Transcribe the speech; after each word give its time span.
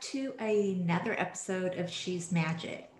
To 0.00 0.34
another 0.38 1.14
episode 1.18 1.74
of 1.78 1.90
She's 1.90 2.32
Magic. 2.32 2.90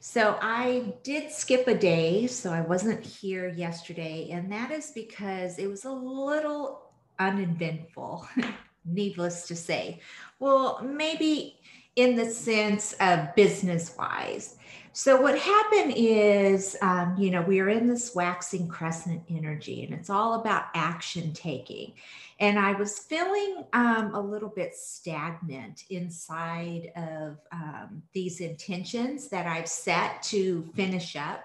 So, 0.00 0.38
I 0.40 0.94
did 1.02 1.30
skip 1.30 1.68
a 1.68 1.74
day, 1.74 2.26
so 2.26 2.50
I 2.50 2.62
wasn't 2.62 3.04
here 3.04 3.48
yesterday, 3.48 4.30
and 4.30 4.50
that 4.50 4.70
is 4.70 4.92
because 4.92 5.58
it 5.58 5.66
was 5.66 5.84
a 5.84 5.92
little 5.92 6.90
uneventful, 7.18 8.26
needless 8.86 9.46
to 9.48 9.54
say. 9.54 10.00
Well, 10.38 10.80
maybe 10.82 11.60
in 11.96 12.16
the 12.16 12.30
sense 12.30 12.94
of 12.94 13.34
business 13.34 13.94
wise. 13.98 14.56
So, 14.92 15.20
what 15.20 15.38
happened 15.38 15.94
is, 15.96 16.76
um, 16.82 17.14
you 17.16 17.30
know, 17.30 17.42
we 17.42 17.60
are 17.60 17.68
in 17.68 17.86
this 17.86 18.14
waxing 18.14 18.68
crescent 18.68 19.22
energy, 19.28 19.84
and 19.84 19.94
it's 19.94 20.10
all 20.10 20.40
about 20.40 20.64
action 20.74 21.32
taking 21.32 21.94
and 22.40 22.58
I 22.58 22.72
was 22.72 22.98
feeling 22.98 23.64
um, 23.74 24.14
a 24.14 24.20
little 24.20 24.48
bit 24.48 24.74
stagnant 24.74 25.84
inside 25.90 26.90
of 26.96 27.36
um, 27.52 28.02
these 28.14 28.40
intentions 28.40 29.28
that 29.28 29.46
I've 29.46 29.68
set 29.68 30.22
to 30.24 30.64
finish 30.74 31.16
up. 31.16 31.44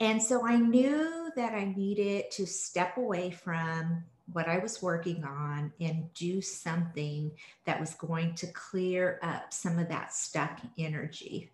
And 0.00 0.22
so 0.22 0.46
I 0.46 0.56
knew 0.56 1.30
that 1.36 1.52
I 1.52 1.66
needed 1.66 2.30
to 2.32 2.46
step 2.46 2.96
away 2.96 3.30
from 3.30 4.04
what 4.32 4.48
I 4.48 4.58
was 4.58 4.82
working 4.82 5.24
on 5.24 5.72
and 5.80 6.12
do 6.14 6.40
something 6.40 7.30
that 7.64 7.78
was 7.78 7.94
going 7.94 8.34
to 8.36 8.46
clear 8.48 9.20
up 9.22 9.52
some 9.52 9.78
of 9.78 9.88
that 9.88 10.12
stuck 10.12 10.60
energy. 10.78 11.50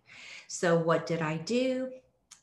So, 0.47 0.77
what 0.77 1.05
did 1.05 1.21
I 1.21 1.37
do? 1.37 1.89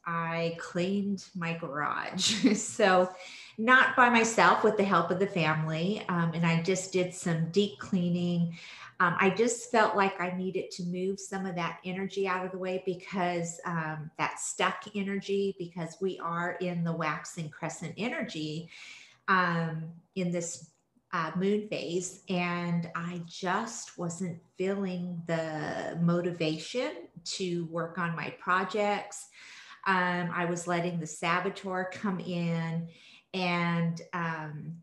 I 0.07 0.57
cleaned 0.59 1.25
my 1.35 1.55
garage. 1.55 2.57
so, 2.57 3.11
not 3.59 3.97
by 3.97 4.09
myself, 4.09 4.65
with 4.65 4.77
the 4.77 4.85
help 4.85 5.11
of 5.11 5.19
the 5.19 5.27
family. 5.27 6.05
Um, 6.09 6.33
and 6.35 6.47
I 6.47 6.63
just 6.63 6.93
did 6.93 7.13
some 7.13 7.51
deep 7.51 7.79
cleaning. 7.79 8.57
Um, 9.01 9.17
I 9.19 9.31
just 9.31 9.71
felt 9.71 9.97
like 9.97 10.21
I 10.21 10.31
needed 10.37 10.71
to 10.73 10.83
move 10.85 11.19
some 11.19 11.47
of 11.47 11.55
that 11.55 11.79
energy 11.85 12.29
out 12.29 12.45
of 12.45 12.53
the 12.53 12.59
way 12.59 12.83
because 12.85 13.59
um, 13.65 14.11
that 14.19 14.39
stuck 14.39 14.85
energy, 14.95 15.57
because 15.59 15.97
we 16.01 16.19
are 16.19 16.53
in 16.61 16.85
the 16.85 16.93
waxing 16.93 17.49
crescent 17.49 17.95
energy 17.97 18.69
um, 19.31 19.85
in 20.17 20.31
this 20.31 20.73
uh, 21.13 21.31
moon 21.37 21.69
phase. 21.69 22.23
And 22.29 22.91
I 22.95 23.23
just 23.27 23.97
wasn't 23.97 24.39
feeling 24.59 25.23
the 25.27 25.99
motivation 26.03 26.91
to 27.25 27.65
work 27.67 27.99
on 27.99 28.15
my 28.15 28.35
projects. 28.39 29.29
Um, 29.87 30.31
I 30.35 30.45
was 30.45 30.67
letting 30.67 31.01
the 31.01 31.07
saboteur 31.07 31.91
come 31.93 32.21
in 32.21 32.89
and 33.33 34.01
um, 34.13 34.75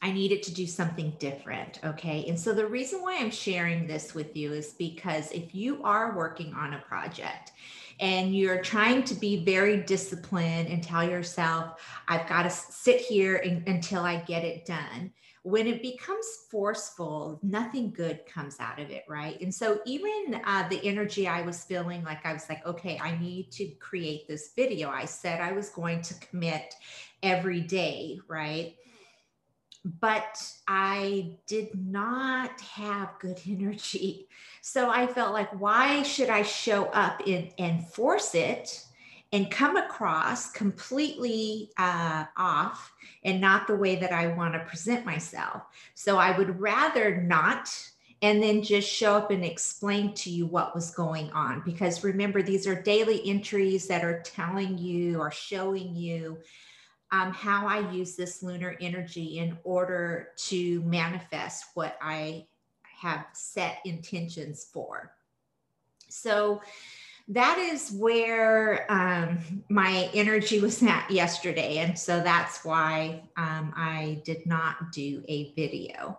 I 0.00 0.12
needed 0.12 0.42
to 0.44 0.54
do 0.54 0.66
something 0.66 1.16
different. 1.18 1.80
Okay. 1.84 2.26
And 2.28 2.38
so 2.38 2.52
the 2.52 2.66
reason 2.66 3.02
why 3.02 3.18
I'm 3.18 3.30
sharing 3.30 3.86
this 3.86 4.14
with 4.14 4.36
you 4.36 4.52
is 4.52 4.74
because 4.74 5.30
if 5.32 5.54
you 5.54 5.82
are 5.82 6.16
working 6.16 6.54
on 6.54 6.74
a 6.74 6.78
project 6.80 7.52
and 8.00 8.34
you're 8.34 8.62
trying 8.62 9.02
to 9.04 9.14
be 9.14 9.44
very 9.44 9.78
disciplined 9.78 10.68
and 10.68 10.82
tell 10.82 11.08
yourself, 11.08 11.80
I've 12.08 12.28
got 12.28 12.44
to 12.44 12.50
sit 12.50 13.00
here 13.00 13.36
in, 13.36 13.62
until 13.66 14.02
I 14.02 14.16
get 14.22 14.44
it 14.44 14.64
done. 14.66 15.12
When 15.44 15.66
it 15.66 15.82
becomes 15.82 16.26
forceful, 16.50 17.40
nothing 17.42 17.90
good 17.90 18.24
comes 18.26 18.60
out 18.60 18.78
of 18.78 18.90
it, 18.90 19.02
right? 19.08 19.40
And 19.40 19.52
so, 19.52 19.80
even 19.84 20.40
uh, 20.44 20.68
the 20.68 20.80
energy 20.86 21.26
I 21.26 21.42
was 21.42 21.64
feeling 21.64 22.04
like 22.04 22.24
I 22.24 22.32
was 22.32 22.48
like, 22.48 22.64
okay, 22.64 22.96
I 23.02 23.18
need 23.18 23.50
to 23.52 23.66
create 23.80 24.28
this 24.28 24.52
video. 24.54 24.88
I 24.88 25.04
said 25.04 25.40
I 25.40 25.50
was 25.50 25.70
going 25.70 26.00
to 26.02 26.14
commit 26.14 26.76
every 27.24 27.60
day, 27.60 28.20
right? 28.28 28.76
But 29.84 30.42
I 30.68 31.38
did 31.46 31.70
not 31.74 32.60
have 32.60 33.18
good 33.18 33.40
energy. 33.48 34.28
So 34.60 34.90
I 34.90 35.06
felt 35.06 35.32
like, 35.32 35.58
why 35.60 36.02
should 36.02 36.30
I 36.30 36.42
show 36.42 36.86
up 36.86 37.26
in, 37.26 37.50
and 37.58 37.86
force 37.86 38.34
it 38.34 38.84
and 39.32 39.50
come 39.50 39.76
across 39.76 40.52
completely 40.52 41.70
uh, 41.78 42.26
off 42.36 42.92
and 43.24 43.40
not 43.40 43.66
the 43.66 43.74
way 43.74 43.96
that 43.96 44.12
I 44.12 44.28
want 44.28 44.54
to 44.54 44.60
present 44.60 45.04
myself? 45.04 45.62
So 45.94 46.16
I 46.16 46.36
would 46.36 46.60
rather 46.60 47.20
not 47.20 47.68
and 48.22 48.40
then 48.40 48.62
just 48.62 48.88
show 48.88 49.16
up 49.16 49.32
and 49.32 49.44
explain 49.44 50.14
to 50.14 50.30
you 50.30 50.46
what 50.46 50.76
was 50.76 50.92
going 50.92 51.30
on. 51.32 51.60
Because 51.64 52.04
remember, 52.04 52.40
these 52.40 52.68
are 52.68 52.80
daily 52.80 53.20
entries 53.28 53.88
that 53.88 54.04
are 54.04 54.22
telling 54.22 54.78
you 54.78 55.18
or 55.18 55.32
showing 55.32 55.96
you 55.96 56.38
um, 57.12 57.32
how 57.32 57.66
I 57.66 57.90
use 57.90 58.16
this 58.16 58.42
lunar 58.42 58.76
energy 58.80 59.38
in 59.38 59.56
order 59.64 60.30
to 60.36 60.80
manifest 60.82 61.66
what 61.74 61.98
I 62.00 62.46
have 62.82 63.26
set 63.34 63.78
intentions 63.84 64.66
for. 64.72 65.12
So 66.08 66.62
that 67.28 67.58
is 67.58 67.92
where 67.92 68.90
um, 68.90 69.62
my 69.68 70.10
energy 70.14 70.58
was 70.60 70.82
at 70.82 71.10
yesterday. 71.10 71.78
And 71.78 71.98
so 71.98 72.20
that's 72.20 72.64
why 72.64 73.22
um, 73.36 73.72
I 73.76 74.22
did 74.24 74.46
not 74.46 74.90
do 74.90 75.22
a 75.28 75.52
video. 75.52 76.18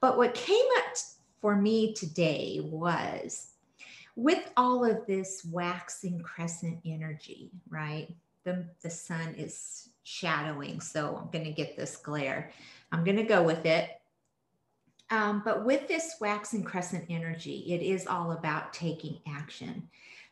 But 0.00 0.18
what 0.18 0.34
came 0.34 0.66
up 0.78 0.96
for 1.40 1.56
me 1.56 1.94
today 1.94 2.60
was 2.62 3.52
with 4.14 4.50
all 4.56 4.84
of 4.84 5.06
this 5.06 5.46
waxing 5.50 6.20
crescent 6.20 6.78
energy, 6.84 7.50
right? 7.68 8.14
The, 8.44 8.66
the 8.82 8.90
sun 8.90 9.34
is 9.36 9.88
shadowing. 10.06 10.80
So 10.80 11.16
I'm 11.20 11.28
to 11.44 11.50
get 11.50 11.76
this 11.76 11.96
glare. 11.96 12.52
I'm 12.92 13.02
to 13.16 13.24
go 13.24 13.42
with 13.42 13.66
it. 13.66 13.90
Um, 15.10 15.42
but 15.44 15.64
with 15.64 15.88
this 15.88 16.14
waxing 16.20 16.62
crescent 16.62 17.06
energy, 17.10 17.64
it 17.68 17.82
is 17.82 18.06
all 18.06 18.32
about 18.32 18.72
taking 18.72 19.18
action. 19.26 19.88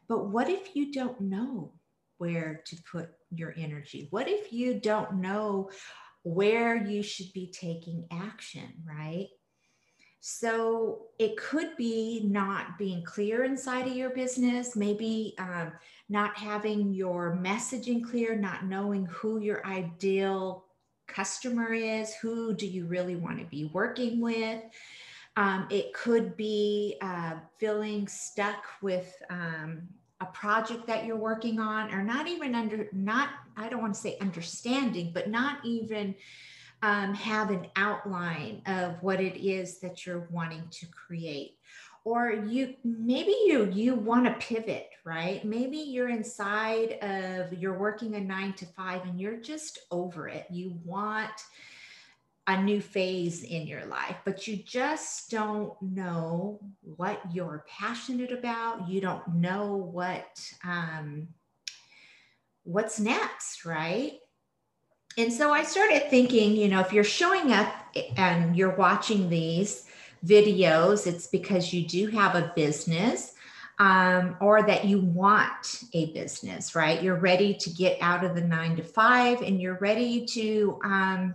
But 0.09 0.29
what 0.29 0.49
if 0.49 0.77
you 0.77 0.93
don't 0.93 1.21
know 1.21 1.73
where 2.19 2.63
to 2.67 2.77
put 2.91 3.11
your 3.31 3.53
energy? 3.57 4.07
What 4.11 4.29
if 4.29 4.53
you 4.53 4.79
don't 4.79 5.15
know 5.15 5.71
where 6.23 6.77
you 6.77 7.03
should 7.03 7.33
be 7.33 7.49
taking 7.49 8.07
action, 8.13 8.73
right? 8.87 9.27
So 10.27 11.09
it 11.19 11.37
could 11.37 11.77
be 11.77 12.22
not 12.25 12.78
being 12.78 13.04
clear 13.04 13.45
inside 13.45 13.87
of 13.87 13.95
your 13.95 14.09
business, 14.09 14.75
maybe 14.75 15.34
um, 15.37 15.72
not 16.09 16.34
having 16.34 16.95
your 16.95 17.37
messaging 17.37 18.03
clear, 18.03 18.34
not 18.34 18.65
knowing 18.65 19.04
who 19.04 19.39
your 19.39 19.66
ideal 19.66 20.65
customer 21.07 21.75
is, 21.75 22.15
who 22.15 22.54
do 22.54 22.66
you 22.66 22.87
really 22.87 23.16
want 23.16 23.39
to 23.39 23.45
be 23.45 23.66
working 23.66 24.19
with. 24.22 24.63
Um, 25.37 25.66
it 25.71 25.93
could 25.93 26.39
be 26.39 26.97
uh, 27.03 27.34
feeling 27.59 28.09
stuck 28.09 28.65
with 28.81 29.15
um, 29.28 29.83
a 30.22 30.27
project 30.27 30.87
that 30.87 31.04
you're 31.04 31.16
working 31.16 31.60
on, 31.60 31.93
or 31.93 32.03
not 32.03 32.28
even 32.28 32.54
under, 32.54 32.89
not, 32.95 33.28
I 33.59 33.69
don't 33.69 33.83
want 33.83 33.93
to 33.93 34.01
say 34.01 34.16
understanding, 34.22 35.10
but 35.13 35.28
not 35.28 35.59
even 35.66 36.15
um, 36.84 37.15
have 37.15 37.51
an 37.51 37.66
outline 37.77 38.60
of 38.66 39.03
what 39.03 39.19
it 39.19 39.42
is 39.42 39.78
that 39.78 40.04
you're 40.04 40.28
wanting 40.31 40.69
to 40.71 40.86
create 40.86 41.57
or 42.04 42.31
you 42.33 42.75
maybe 42.84 43.34
you 43.47 43.71
you 43.72 43.95
want 43.95 44.27
to 44.27 44.47
pivot 44.47 44.91
right 45.04 45.42
maybe 45.47 45.78
you're 45.78 46.10
inside 46.10 46.98
of 47.01 47.51
you're 47.54 47.78
working 47.78 48.15
a 48.16 48.21
nine 48.21 48.53
to 48.53 48.66
five 48.66 49.03
and 49.07 49.19
you're 49.19 49.39
just 49.39 49.78
over 49.91 50.28
it 50.28 50.47
you 50.51 50.78
want 50.84 51.33
a 52.47 52.63
new 52.63 52.78
phase 52.81 53.42
in 53.42 53.66
your 53.66 53.86
life, 53.86 54.16
but 54.27 54.47
you 54.47 54.54
just 54.57 55.31
don't 55.31 55.81
know 55.81 56.60
what 56.83 57.19
you're 57.33 57.65
passionate 57.66 58.33
about. 58.33 58.86
You 58.86 59.01
don't 59.01 59.27
know 59.36 59.77
what 59.77 60.27
um, 60.63 61.28
what's 62.65 63.01
next, 63.01 63.65
right? 63.65 64.19
And 65.16 65.33
so 65.33 65.53
I 65.53 65.63
started 65.63 66.11
thinking, 66.11 66.57
you 66.57 66.69
know, 66.69 66.81
if 66.81 66.93
you're 66.93 67.05
showing 67.05 67.53
up 67.53 67.72
and 68.16 68.57
you're 68.57 68.75
watching 68.75 69.28
these 69.28 69.87
videos, 70.27 71.07
it's 71.07 71.27
because 71.27 71.72
you 71.72 71.87
do 71.87 72.09
have 72.09 72.34
a 72.34 72.53
business 72.57 73.34
um, 73.78 74.37
or 74.41 74.63
that 74.63 74.84
you 74.84 75.01
want 75.01 75.84
a 75.93 76.13
business, 76.13 76.75
right? 76.75 77.03
You're 77.03 77.19
ready 77.19 77.55
to 77.55 77.71
get 77.71 77.99
out 78.01 78.25
of 78.25 78.34
the 78.34 78.41
nine 78.41 78.77
to 78.77 78.83
five 78.83 79.43
and 79.43 79.61
you're 79.61 79.78
ready 79.78 80.25
to 80.27 80.81
um, 80.84 81.34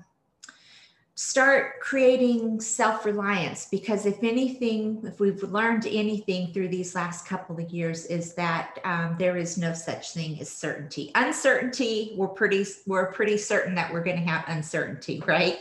start 1.19 1.81
creating 1.81 2.62
self 2.62 3.06
reliance. 3.06 3.68
Because 3.69 4.06
if 4.06 4.24
anything, 4.24 5.01
if 5.04 5.19
we've 5.19 5.44
learned 5.44 5.86
anything 5.86 6.54
through 6.54 6.69
these 6.69 6.95
last 6.95 7.27
couple 7.27 7.60
of 7.60 7.69
years, 7.71 8.06
is 8.06 8.33
that 8.36 8.80
um, 8.86 9.18
there 9.19 9.36
is 9.36 9.57
no 9.57 9.74
such 9.74 10.13
thing 10.13 10.39
as 10.39 10.50
certainty. 10.50 11.12
Uncertainty, 11.16 12.13
we're 12.16 12.30
pretty, 12.30 12.66
we're 12.88 13.12
pretty 13.12 13.38
certain 13.38 13.75
that 13.75 13.92
we're 13.92 14.04
going 14.04 14.16
to 14.16 14.24
have 14.24 14.45
uncertainty, 14.48 15.21
right? 15.27 15.60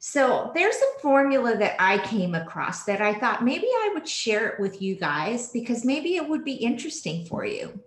So 0.00 0.50
there's 0.52 0.74
a 0.74 1.00
formula 1.00 1.56
that 1.56 1.76
I 1.78 1.98
came 1.98 2.34
across 2.34 2.82
that 2.86 3.00
I 3.00 3.14
thought 3.14 3.44
maybe 3.44 3.68
I 3.68 3.92
would 3.94 4.08
share 4.08 4.48
it 4.48 4.58
with 4.58 4.82
you 4.82 4.96
guys 4.96 5.50
because 5.52 5.84
maybe 5.84 6.16
it 6.16 6.28
would 6.28 6.44
be 6.44 6.54
interesting 6.54 7.24
for 7.26 7.44
you. 7.44 7.78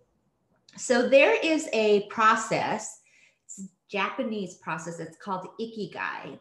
So 0.78 1.10
there 1.10 1.36
is 1.44 1.68
a 1.74 2.04
process, 2.04 3.02
it's 3.46 3.60
a 3.60 3.64
Japanese 3.90 4.54
process, 4.56 5.02
it's 5.02 5.18
called 5.18 5.50
Ikigai. 5.60 6.40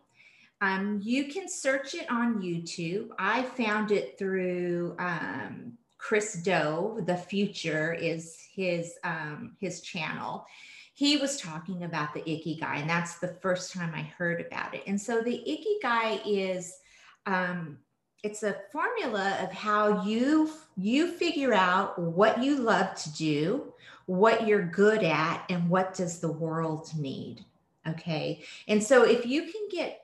Um, 0.63 1.01
you 1.03 1.25
can 1.25 1.49
search 1.49 1.95
it 1.95 2.11
on 2.11 2.41
YouTube. 2.41 3.09
I 3.19 3.43
found 3.43 3.91
it 3.91 4.17
through 4.19 4.97
um, 4.99 5.77
Chris 5.99 6.35
Do. 6.35 7.03
The 7.05 7.17
Futur 7.17 7.93
is 7.93 8.39
his 8.55 8.95
um, 9.05 9.57
his 9.61 9.83
channel 9.83 10.47
he 10.95 11.17
was 11.17 11.41
talking 11.41 11.85
about 11.85 12.13
the 12.13 12.21
ikigai 12.21 12.77
and 12.77 12.89
that's 12.89 13.19
the 13.19 13.37
first 13.41 13.73
time 13.73 13.93
i 13.95 14.03
heard 14.03 14.41
about 14.41 14.75
it 14.75 14.83
and 14.87 15.01
so 15.01 15.21
the 15.21 15.43
ikigai 15.49 16.21
is 16.25 16.79
um, 17.27 17.79
it's 18.23 18.43
a 18.43 18.57
formula 18.71 19.39
of 19.43 19.51
how 19.53 20.05
you 20.05 20.51
you 20.77 21.13
figure 21.13 21.55
out 21.55 21.99
what 21.99 22.43
you 22.43 22.57
love 22.57 22.95
to 22.95 23.13
do 23.15 23.73
what 24.07 24.47
you're 24.47 24.67
good 24.67 25.03
at 25.03 25.45
and 25.49 25.69
what 25.69 25.95
does 25.95 26.21
the 26.21 26.31
world 26.31 26.91
need 26.97 27.45
okay 27.89 28.43
and 28.69 28.83
so 28.83 29.05
if 29.05 29.27
you 29.27 29.43
can 29.43 29.69
get 29.71 30.02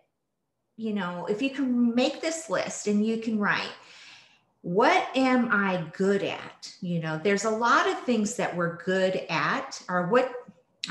you 0.79 0.95
know 0.95 1.27
if 1.27 1.43
you 1.43 1.51
can 1.51 1.95
make 1.95 2.23
this 2.23 2.49
list 2.49 2.87
and 2.87 3.05
you 3.05 3.19
can 3.19 3.39
write 3.39 3.73
what 4.63 5.07
am 5.15 5.49
i 5.53 5.85
good 5.93 6.23
at 6.23 6.73
you 6.81 7.01
know 7.01 7.21
there's 7.23 7.45
a 7.45 7.51
lot 7.51 7.87
of 7.87 7.99
things 8.01 8.37
that 8.37 8.57
we're 8.57 8.77
good 8.85 9.27
at 9.29 9.83
or 9.89 10.07
what 10.07 10.33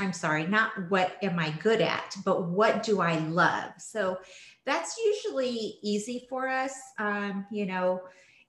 I'm 0.00 0.12
sorry, 0.12 0.46
not 0.46 0.90
what 0.90 1.16
am 1.22 1.38
I 1.38 1.50
good 1.50 1.80
at, 1.80 2.16
but 2.24 2.46
what 2.46 2.82
do 2.82 3.00
I 3.00 3.18
love? 3.18 3.72
So 3.78 4.18
that's 4.64 4.96
usually 4.98 5.78
easy 5.82 6.26
for 6.28 6.48
us. 6.48 6.72
Um, 6.98 7.46
you 7.50 7.66
know, 7.66 8.02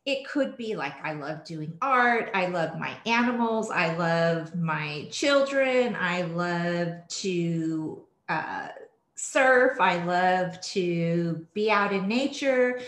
it 0.05 0.27
could 0.27 0.57
be 0.57 0.75
like 0.75 0.93
I 1.03 1.13
love 1.13 1.43
doing 1.45 1.73
art, 1.81 2.31
I 2.33 2.47
love 2.47 2.77
my 2.79 2.95
animals, 3.05 3.69
I 3.69 3.95
love 3.95 4.55
my 4.55 5.07
children, 5.11 5.95
I 5.95 6.23
love 6.23 7.07
to 7.07 8.01
uh, 8.27 8.69
surf, 9.19 9.79
I 9.81 10.03
love 10.03 10.59
to 10.61 11.45
be 11.53 11.69
out 11.69 11.91
in 11.91 12.07
nature. 12.07 12.79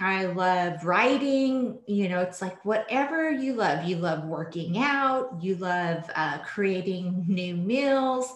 I 0.00 0.26
love 0.26 0.84
writing. 0.84 1.78
You 1.86 2.08
know, 2.08 2.20
it's 2.20 2.40
like 2.40 2.64
whatever 2.64 3.30
you 3.30 3.54
love. 3.54 3.84
You 3.84 3.96
love 3.96 4.24
working 4.24 4.78
out, 4.78 5.36
you 5.40 5.56
love 5.56 6.08
uh, 6.14 6.38
creating 6.38 7.24
new 7.26 7.56
meals. 7.56 8.32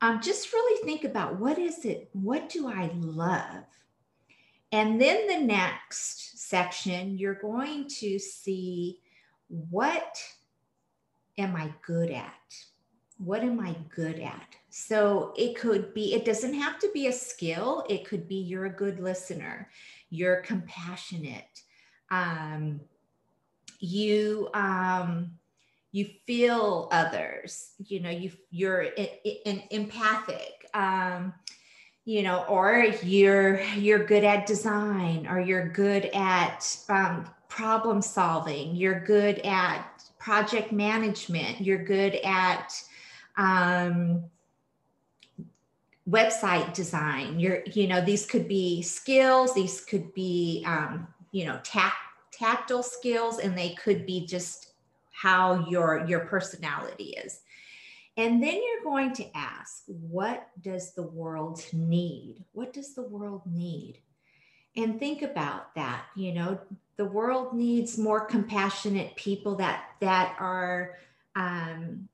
Um, 0.00 0.20
just 0.20 0.52
really 0.52 0.84
think 0.84 1.04
about 1.04 1.38
what 1.40 1.58
is 1.58 1.84
it? 1.84 2.08
What 2.12 2.48
do 2.48 2.68
I 2.68 2.90
love? 2.94 3.64
And 4.70 5.00
then 5.00 5.26
the 5.26 5.40
next 5.40 6.38
section, 6.48 7.18
you're 7.18 7.34
going 7.34 7.88
to 7.88 8.18
see 8.18 9.00
what 9.48 10.22
am 11.38 11.56
I 11.56 11.72
good 11.84 12.10
at? 12.10 12.56
What 13.16 13.42
am 13.42 13.58
I 13.58 13.74
good 13.94 14.20
at? 14.20 14.57
So 14.70 15.32
it 15.36 15.56
could 15.56 15.94
be, 15.94 16.14
it 16.14 16.24
doesn't 16.24 16.54
have 16.54 16.78
to 16.80 16.90
be 16.92 17.06
a 17.06 17.12
skill, 17.12 17.84
it 17.88 18.04
could 18.04 18.28
be 18.28 18.36
you're 18.36 18.66
a 18.66 18.70
good 18.70 19.00
listener 19.00 19.68
you're 20.10 20.36
compassionate 20.42 21.62
um, 22.10 22.80
you 23.80 24.48
um, 24.54 25.30
you 25.92 26.06
feel 26.26 26.88
others 26.92 27.72
you 27.78 28.00
know 28.00 28.10
you 28.10 28.30
you're 28.50 28.82
in, 28.82 29.62
empathic 29.70 30.68
um, 30.74 31.32
you 32.04 32.22
know 32.22 32.44
or 32.44 32.84
you're 33.02 33.60
you're 33.74 34.04
good 34.04 34.24
at 34.24 34.46
design 34.46 35.26
or 35.26 35.40
you're 35.40 35.68
good 35.68 36.06
at 36.14 36.76
um, 36.88 37.28
problem 37.48 38.00
solving 38.00 38.74
you're 38.74 39.00
good 39.00 39.38
at 39.40 39.84
project 40.18 40.72
management 40.72 41.60
you're 41.60 41.84
good 41.84 42.18
at 42.24 42.82
um, 43.36 44.24
website 46.08 46.72
design. 46.74 47.38
Your 47.38 47.62
you 47.66 47.86
know 47.86 48.00
these 48.00 48.26
could 48.26 48.48
be 48.48 48.82
skills 48.82 49.54
these 49.54 49.80
could 49.80 50.12
be 50.14 50.64
um, 50.66 51.06
you 51.32 51.46
know 51.46 51.60
tact, 51.62 51.96
tactile 52.32 52.82
skills 52.82 53.38
and 53.38 53.56
they 53.56 53.70
could 53.74 54.06
be 54.06 54.26
just 54.26 54.72
how 55.12 55.66
your 55.68 56.04
your 56.06 56.20
personality 56.20 57.16
is. 57.24 57.40
And 58.16 58.42
then 58.42 58.54
you're 58.54 58.84
going 58.84 59.12
to 59.14 59.36
ask 59.36 59.84
what 59.86 60.48
does 60.60 60.92
the 60.92 61.02
world 61.02 61.62
need? 61.72 62.44
What 62.52 62.72
does 62.72 62.94
the 62.94 63.02
world 63.02 63.42
need? 63.46 64.00
And 64.76 64.98
think 64.98 65.22
about 65.22 65.74
that 65.74 66.06
you 66.16 66.32
know 66.32 66.58
the 66.96 67.04
world 67.04 67.54
needs 67.54 67.98
more 67.98 68.24
compassionate 68.24 69.14
people 69.16 69.54
that 69.56 69.90
that 70.00 70.36
are 70.38 70.96
um, 71.36 72.08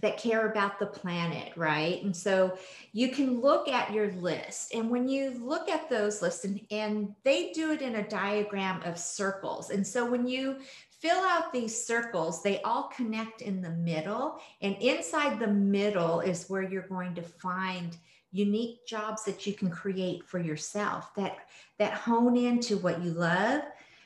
that 0.00 0.18
care 0.18 0.50
about 0.50 0.78
the 0.78 0.86
planet, 0.86 1.52
right? 1.56 2.02
And 2.02 2.16
so 2.16 2.56
you 2.92 3.08
can 3.08 3.40
look 3.40 3.68
at 3.68 3.92
your 3.92 4.12
list. 4.12 4.74
And 4.74 4.90
when 4.90 5.08
you 5.08 5.30
look 5.42 5.68
at 5.68 5.90
those 5.90 6.22
lists, 6.22 6.44
and, 6.44 6.60
and 6.70 7.14
they 7.24 7.50
do 7.52 7.72
it 7.72 7.82
in 7.82 7.96
a 7.96 8.08
diagram 8.08 8.82
of 8.82 8.98
circles. 8.98 9.70
And 9.70 9.86
so 9.86 10.08
when 10.08 10.26
you 10.26 10.58
fill 11.00 11.18
out 11.18 11.52
these 11.52 11.84
circles, 11.84 12.42
they 12.42 12.60
all 12.62 12.84
connect 12.94 13.42
in 13.42 13.60
the 13.60 13.70
middle. 13.70 14.40
And 14.60 14.76
inside 14.76 15.38
the 15.38 15.48
middle 15.48 16.20
is 16.20 16.48
where 16.48 16.62
you're 16.62 16.82
going 16.82 17.14
to 17.14 17.22
find 17.22 17.96
unique 18.30 18.86
jobs 18.86 19.24
that 19.24 19.46
you 19.46 19.54
can 19.54 19.70
create 19.70 20.22
for 20.24 20.38
yourself 20.38 21.14
that 21.14 21.38
that 21.78 21.94
hone 21.94 22.36
into 22.36 22.76
what 22.76 23.02
you 23.02 23.10
love 23.12 23.62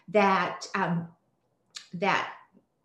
that 0.08 0.64
um, 0.76 1.08
that 1.94 2.32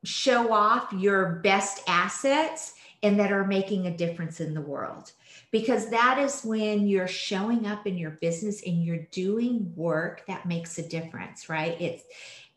show 0.04 0.52
off 0.52 0.92
your 0.94 1.34
best 1.44 1.84
assets 1.88 2.74
and 3.04 3.20
that 3.20 3.32
are 3.32 3.46
making 3.46 3.88
a 3.88 3.96
difference 3.96 4.40
in 4.40 4.54
the 4.54 4.62
world. 4.62 5.12
Because 5.52 5.90
that 5.90 6.18
is 6.20 6.42
when 6.44 6.88
you're 6.88 7.08
showing 7.08 7.68
up 7.68 7.86
in 7.86 7.98
your 7.98 8.12
business 8.12 8.64
and 8.66 8.84
you're 8.84 9.08
doing 9.12 9.72
work 9.76 10.26
that 10.28 10.46
makes 10.46 10.78
a 10.78 10.88
difference, 10.88 11.50
right? 11.50 11.80
It's 11.80 12.04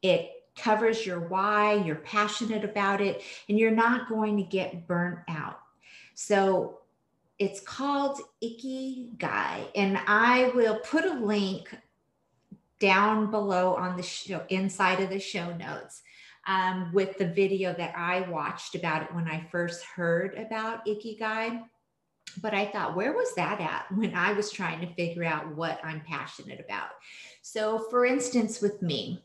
it 0.03 0.31
covers 0.57 1.07
your 1.07 1.21
why, 1.21 1.75
you're 1.75 1.97
passionate 1.97 2.65
about 2.65 3.01
it, 3.01 3.23
and 3.49 3.59
you're 3.59 3.71
not 3.71 4.09
going 4.09 4.37
to 4.37 4.43
get 4.43 4.87
burnt 4.87 5.21
out. 5.29 5.61
So 6.15 6.81
it's 7.39 7.61
called 7.61 8.21
Ikigai, 8.43 9.69
and 9.75 9.99
I 10.07 10.51
will 10.55 10.79
put 10.81 11.05
a 11.05 11.15
link 11.15 11.75
down 12.79 13.31
below 13.31 13.75
on 13.75 13.97
the 13.97 14.03
show 14.03 14.43
inside 14.49 15.01
of 15.01 15.11
the 15.11 15.21
show 15.21 15.55
notes 15.57 16.03
um, 16.47 16.91
with 16.93 17.19
the 17.19 17.27
video 17.27 17.73
that 17.75 17.95
I 17.97 18.23
watched 18.23 18.75
about 18.75 19.03
it 19.03 19.15
when 19.15 19.29
I 19.29 19.47
first 19.51 19.85
heard 19.85 20.35
about 20.39 20.87
Ikigai. 20.87 21.63
But 22.41 22.55
I 22.55 22.67
thought, 22.67 22.97
where 22.97 23.13
was 23.13 23.35
that 23.35 23.61
at 23.61 23.87
when 23.97 24.15
I 24.15 24.33
was 24.33 24.51
trying 24.51 24.81
to 24.81 24.95
figure 24.95 25.25
out 25.25 25.57
what 25.57 25.81
I'm 25.85 26.01
passionate 26.03 26.61
about? 26.61 26.91
So, 27.43 27.87
for 27.91 28.07
instance, 28.07 28.61
with 28.61 28.81
me, 28.83 29.25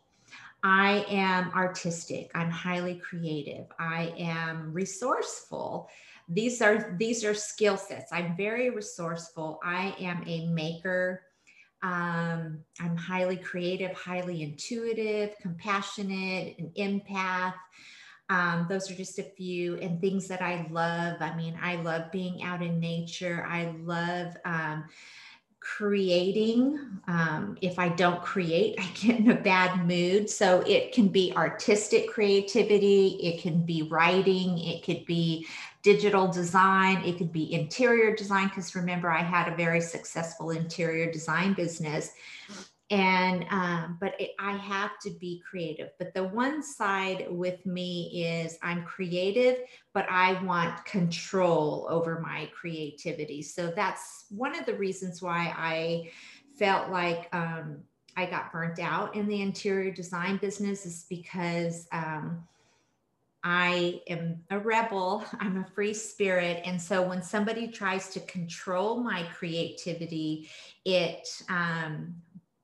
I 0.64 1.06
am 1.10 1.52
artistic, 1.52 2.32
I'm 2.34 2.50
highly 2.50 2.96
creative, 2.96 3.68
I 3.78 4.14
am 4.18 4.74
resourceful. 4.74 5.90
These 6.28 6.60
are 6.60 6.96
these 6.98 7.24
are 7.24 7.36
skill 7.36 7.78
sets. 7.78 8.12
I'm 8.12 8.36
very 8.36 8.72
resourceful. 8.72 9.60
I 9.64 9.96
am 10.00 10.24
a 10.26 10.48
maker. 10.48 11.22
Um, 11.86 12.64
I'm 12.80 12.98
highly 12.98 13.38
creative, 13.38 13.94
highly 13.94 14.42
intuitive, 14.42 15.36
compassionate, 15.40 16.58
an 16.58 16.72
empath. 16.76 17.54
Um, 18.28 18.66
those 18.68 18.90
are 18.90 18.96
just 18.96 19.20
a 19.20 19.24
few 19.24 19.76
and 19.78 20.02
things 20.02 20.28
that 20.30 20.42
I 20.42 20.68
love. 20.72 21.18
I 21.22 21.36
mean, 21.36 21.56
I 21.62 21.76
love 21.76 22.12
being 22.12 22.42
out 22.42 22.64
in 22.64 22.80
nature. 22.80 23.46
I 23.48 23.76
love 23.84 24.36
um, 24.46 24.86
creating. 25.60 26.80
Um, 27.08 27.56
if 27.62 27.78
I 27.78 27.90
don't 27.90 28.24
create, 28.24 28.76
I 28.80 28.88
get 28.96 29.20
in 29.20 29.30
a 29.30 29.40
bad 29.40 29.86
mood. 29.86 30.28
So 30.28 30.62
it 30.62 30.92
can 30.92 31.10
be 31.10 31.34
artistic 31.36 32.10
creativity, 32.10 33.20
it 33.22 33.42
can 33.44 33.64
be 33.64 33.84
writing, 33.84 34.58
it 34.58 34.84
could 34.84 35.06
be 35.06 35.46
digital 35.86 36.28
design, 36.28 37.04
it 37.06 37.20
could 37.20 37.32
be 37.32 37.54
interior 37.54 38.16
design. 38.16 38.48
Because 38.48 38.74
remember, 38.74 39.12
I 39.12 39.22
had 39.22 39.48
a 39.48 39.56
very 39.56 39.80
successful 39.80 40.50
interior 40.50 41.12
design 41.12 41.54
business. 41.54 42.10
And 42.90 43.46
um, 43.50 43.98
but 44.00 44.20
it, 44.20 44.32
i 44.40 44.58
have 44.58 45.00
to 45.04 45.12
be 45.12 45.42
creative. 45.48 45.90
But 46.00 46.14
the 46.16 46.24
one 46.24 46.62
side 46.62 47.28
with 47.30 47.66
me 47.66 48.26
is 48.26 48.60
i'm 48.62 48.84
creative 48.84 49.58
but 49.94 50.06
i 50.08 50.40
want 50.44 50.86
control 50.86 51.88
over 51.90 52.20
my 52.20 52.50
creativity. 52.60 53.42
So 53.42 53.72
that's 53.76 54.26
one 54.30 54.56
of 54.56 54.66
the 54.68 54.76
reasons 54.76 55.22
why 55.22 55.54
i 55.58 56.12
felt 56.60 56.92
like 56.92 57.28
um, 57.34 57.80
i 58.16 58.26
got 58.26 58.52
burnt 58.52 58.80
out 58.80 59.16
in 59.16 59.28
the 59.28 59.42
interior 59.42 59.92
design 59.92 60.38
business 60.38 60.86
is 60.86 61.06
because 61.10 61.88
um, 61.92 62.44
I 63.46 64.02
am 64.08 64.42
a 64.50 64.58
rebel. 64.58 65.24
I'm 65.40 65.58
a 65.58 65.66
free 65.66 65.94
spirit. 65.94 66.64
And 66.66 66.82
so 66.82 67.08
when 67.08 67.22
somebody 67.22 67.68
tries 67.68 68.10
to 68.10 68.20
control 68.22 68.98
my 68.98 69.24
creativity, 69.38 70.50
it 70.84 71.30
um, 71.48 72.16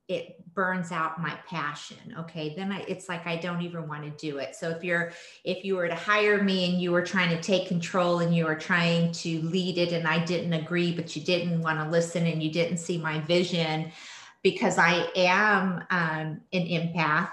it 0.07 0.35
burns 0.53 0.91
out 0.91 1.21
my 1.21 1.33
passion 1.47 1.95
okay 2.19 2.53
then 2.57 2.69
I, 2.69 2.81
it's 2.81 3.07
like 3.07 3.25
i 3.25 3.37
don't 3.37 3.61
even 3.61 3.87
want 3.87 4.03
to 4.03 4.09
do 4.09 4.39
it 4.39 4.55
so 4.57 4.69
if 4.69 4.83
you're 4.83 5.13
if 5.45 5.63
you 5.63 5.75
were 5.75 5.87
to 5.87 5.95
hire 5.95 6.43
me 6.43 6.69
and 6.69 6.81
you 6.81 6.91
were 6.91 7.01
trying 7.01 7.29
to 7.29 7.41
take 7.41 7.69
control 7.69 8.19
and 8.19 8.35
you 8.35 8.43
were 8.43 8.55
trying 8.55 9.13
to 9.13 9.41
lead 9.43 9.77
it 9.77 9.93
and 9.93 10.05
i 10.05 10.23
didn't 10.25 10.51
agree 10.51 10.93
but 10.93 11.15
you 11.15 11.21
didn't 11.21 11.61
want 11.61 11.79
to 11.79 11.89
listen 11.89 12.25
and 12.25 12.43
you 12.43 12.51
didn't 12.51 12.79
see 12.79 12.97
my 12.97 13.21
vision 13.21 13.89
because 14.43 14.77
i 14.77 15.07
am 15.15 15.81
um, 15.91 16.41
an 16.51 16.65
empath 16.67 17.29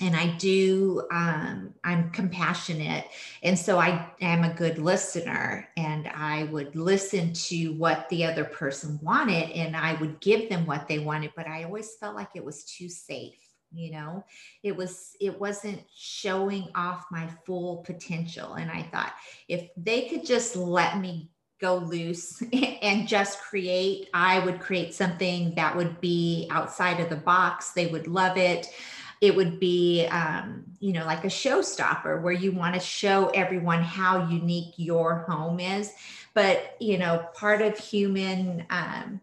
and 0.00 0.14
I 0.14 0.28
do, 0.36 1.02
um, 1.10 1.74
I'm 1.82 2.10
compassionate. 2.10 3.06
And 3.42 3.58
so 3.58 3.78
I 3.78 4.10
am 4.20 4.44
a 4.44 4.54
good 4.54 4.78
listener 4.78 5.68
and 5.76 6.08
I 6.08 6.44
would 6.44 6.76
listen 6.76 7.32
to 7.32 7.72
what 7.74 8.08
the 8.08 8.24
other 8.24 8.44
person 8.44 8.98
wanted 9.02 9.50
and 9.50 9.76
I 9.76 9.94
would 9.94 10.20
give 10.20 10.48
them 10.48 10.66
what 10.66 10.88
they 10.88 10.98
wanted, 10.98 11.32
but 11.34 11.48
I 11.48 11.64
always 11.64 11.94
felt 11.94 12.14
like 12.14 12.30
it 12.34 12.44
was 12.44 12.64
too 12.64 12.88
safe. 12.88 13.34
You 13.70 13.92
know, 13.92 14.24
it 14.62 14.74
was, 14.74 15.14
it 15.20 15.38
wasn't 15.38 15.82
showing 15.94 16.68
off 16.74 17.04
my 17.10 17.28
full 17.44 17.78
potential. 17.78 18.54
And 18.54 18.70
I 18.70 18.82
thought 18.84 19.12
if 19.46 19.68
they 19.76 20.08
could 20.08 20.24
just 20.24 20.56
let 20.56 20.98
me 20.98 21.30
go 21.60 21.76
loose 21.76 22.42
and 22.52 23.06
just 23.06 23.40
create, 23.40 24.08
I 24.14 24.38
would 24.38 24.60
create 24.60 24.94
something 24.94 25.54
that 25.56 25.76
would 25.76 26.00
be 26.00 26.48
outside 26.50 27.00
of 27.00 27.10
the 27.10 27.16
box. 27.16 27.72
They 27.72 27.88
would 27.88 28.06
love 28.06 28.38
it 28.38 28.70
it 29.20 29.34
would 29.34 29.58
be 29.58 30.06
um, 30.06 30.64
you 30.80 30.92
know 30.92 31.04
like 31.04 31.24
a 31.24 31.28
showstopper 31.28 32.22
where 32.22 32.32
you 32.32 32.52
want 32.52 32.74
to 32.74 32.80
show 32.80 33.28
everyone 33.30 33.82
how 33.82 34.28
unique 34.28 34.74
your 34.76 35.20
home 35.28 35.60
is. 35.60 35.92
But 36.34 36.76
you 36.80 36.98
know 36.98 37.26
part 37.34 37.62
of 37.62 37.78
human 37.78 38.66
um, 38.70 39.20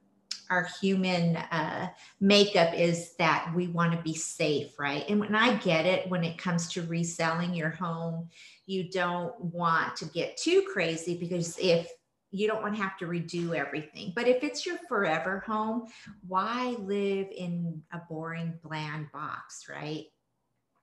our 0.49 0.67
human 0.79 1.37
uh, 1.37 1.89
makeup 2.19 2.73
is 2.75 3.15
that 3.15 3.51
we 3.55 3.67
want 3.67 3.91
to 3.93 3.97
be 4.01 4.13
safe 4.13 4.77
right? 4.77 5.05
And 5.09 5.19
when 5.19 5.35
i 5.35 5.55
get 5.55 5.85
it 5.85 6.09
when 6.09 6.23
it 6.23 6.37
comes 6.37 6.67
to 6.73 6.83
reselling 6.83 7.53
your 7.53 7.69
home 7.69 8.29
you 8.67 8.89
don't 8.89 9.39
want 9.39 9.95
to 9.97 10.05
get 10.05 10.37
too 10.37 10.63
crazy 10.73 11.17
because 11.17 11.57
if 11.59 11.91
you 12.31 12.47
don't 12.47 12.61
want 12.61 12.75
to 12.75 12.81
have 12.81 12.97
to 12.97 13.05
redo 13.05 13.55
everything. 13.55 14.13
But 14.15 14.27
if 14.27 14.43
it's 14.43 14.65
your 14.65 14.77
forever 14.87 15.43
home, 15.45 15.87
why 16.27 16.75
live 16.79 17.27
in 17.35 17.81
a 17.91 17.99
boring, 18.09 18.59
bland 18.63 19.11
box, 19.11 19.67
right? 19.69 20.05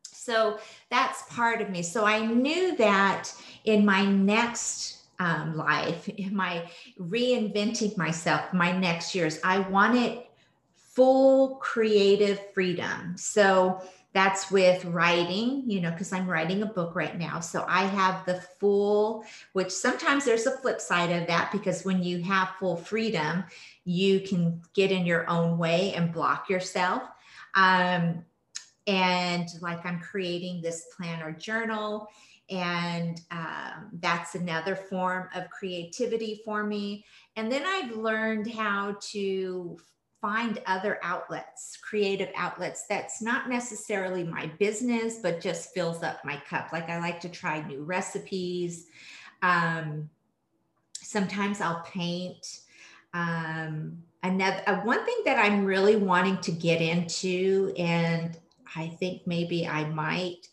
So 0.05 0.59
that's 0.91 1.23
part 1.35 1.61
of 1.61 1.71
me. 1.71 1.83
So 1.83 2.05
I 2.05 2.25
knew 2.25 2.77
that 2.77 3.31
in 3.65 3.85
my 3.85 4.05
next 4.05 4.99
um, 5.19 5.57
life, 5.57 6.09
in 6.17 6.35
my 6.35 6.71
reinventing 6.99 7.97
myself, 7.97 8.53
my 8.53 8.73
next 8.73 9.15
years, 9.15 9.39
I 9.45 9.61
wanted 9.61 10.21
full 10.75 11.57
creative 11.57 12.39
freedom. 12.53 13.17
So 13.17 13.83
that's 14.13 14.51
with 14.51 14.85
writing, 14.85 15.65
you 15.67 15.81
know, 15.81 15.91
because 15.91 16.13
I'm 16.13 16.29
writing 16.29 16.63
a 16.63 16.67
book 16.67 16.95
right 16.95 17.19
now. 17.19 17.41
So 17.41 17.65
I 17.67 17.85
have 17.85 18.27
the 18.27 18.41
full, 18.61 19.25
which 19.55 19.71
sometimes 19.71 20.25
there's 20.25 20.47
a 20.47 20.59
flip 20.59 20.81
side 20.81 21.11
of 21.11 21.27
that 21.29 21.51
because 21.51 21.85
when 21.85 22.03
you 22.03 22.23
have 22.23 22.51
full 22.59 22.77
freedom, 22.77 23.45
you 23.85 24.21
can 24.21 24.61
get 24.75 24.93
in 24.93 25.07
your 25.07 25.29
own 25.31 25.57
way 25.57 25.95
and 25.95 26.13
block 26.13 26.51
yourself. 26.51 27.03
Um, 27.55 28.25
and 28.87 29.49
like 29.61 29.85
I'm 29.87 30.01
creating 30.01 30.61
this 30.61 30.87
planner 30.97 31.33
journal, 31.33 32.09
and 32.51 33.21
um, 33.31 33.89
that's 34.01 34.35
another 34.35 34.77
form 34.77 35.29
of 35.35 35.49
creativity 35.49 36.43
for 36.45 36.65
me. 36.65 37.05
And 37.37 37.51
then 37.51 37.65
I've 37.65 37.97
learned 37.97 38.51
how 38.51 38.97
to 39.13 39.79
find 40.23 40.61
other 40.67 41.01
outlets, 41.03 41.77
creative 41.83 42.31
outlets 42.37 42.87
that's 42.89 43.21
not 43.21 43.49
necessarily 43.49 44.23
my 44.23 44.47
business, 44.61 45.19
but 45.21 45.41
just 45.41 45.75
fills 45.75 46.05
up 46.05 46.25
my 46.25 46.41
cup. 46.49 46.73
Like 46.73 46.89
I 46.89 47.01
like 47.01 47.21
to 47.23 47.29
try 47.29 47.61
new 47.67 47.83
recipes. 47.83 48.87
Um, 49.43 50.09
sometimes 50.95 51.61
I'll 51.61 51.83
paint. 51.83 52.61
Um, 53.13 53.99
another 54.23 54.63
uh, 54.69 54.77
one 54.83 55.05
thing 55.05 55.23
that 55.25 55.39
I'm 55.39 55.65
really 55.65 55.97
wanting 55.97 56.39
to 56.39 56.53
get 56.53 56.81
into, 56.81 57.75
and 57.77 58.39
I 58.77 58.87
think 58.89 59.27
maybe 59.27 59.67
I 59.67 59.85
might, 59.87 60.47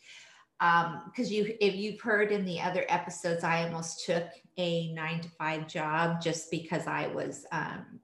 because 0.60 1.28
um, 1.28 1.34
you 1.34 1.56
if 1.62 1.76
you've 1.76 2.02
heard 2.02 2.32
in 2.32 2.44
the 2.44 2.60
other 2.60 2.86
episodes, 2.90 3.44
I 3.44 3.66
almost 3.66 4.04
took 4.04 4.26
a 4.58 4.92
nine 4.94 5.22
to 5.22 5.30
five 5.30 5.68
job 5.68 6.22
just 6.22 6.50
because 6.50 6.88
I 6.88 7.08
was 7.08 7.46
um, 7.52 8.00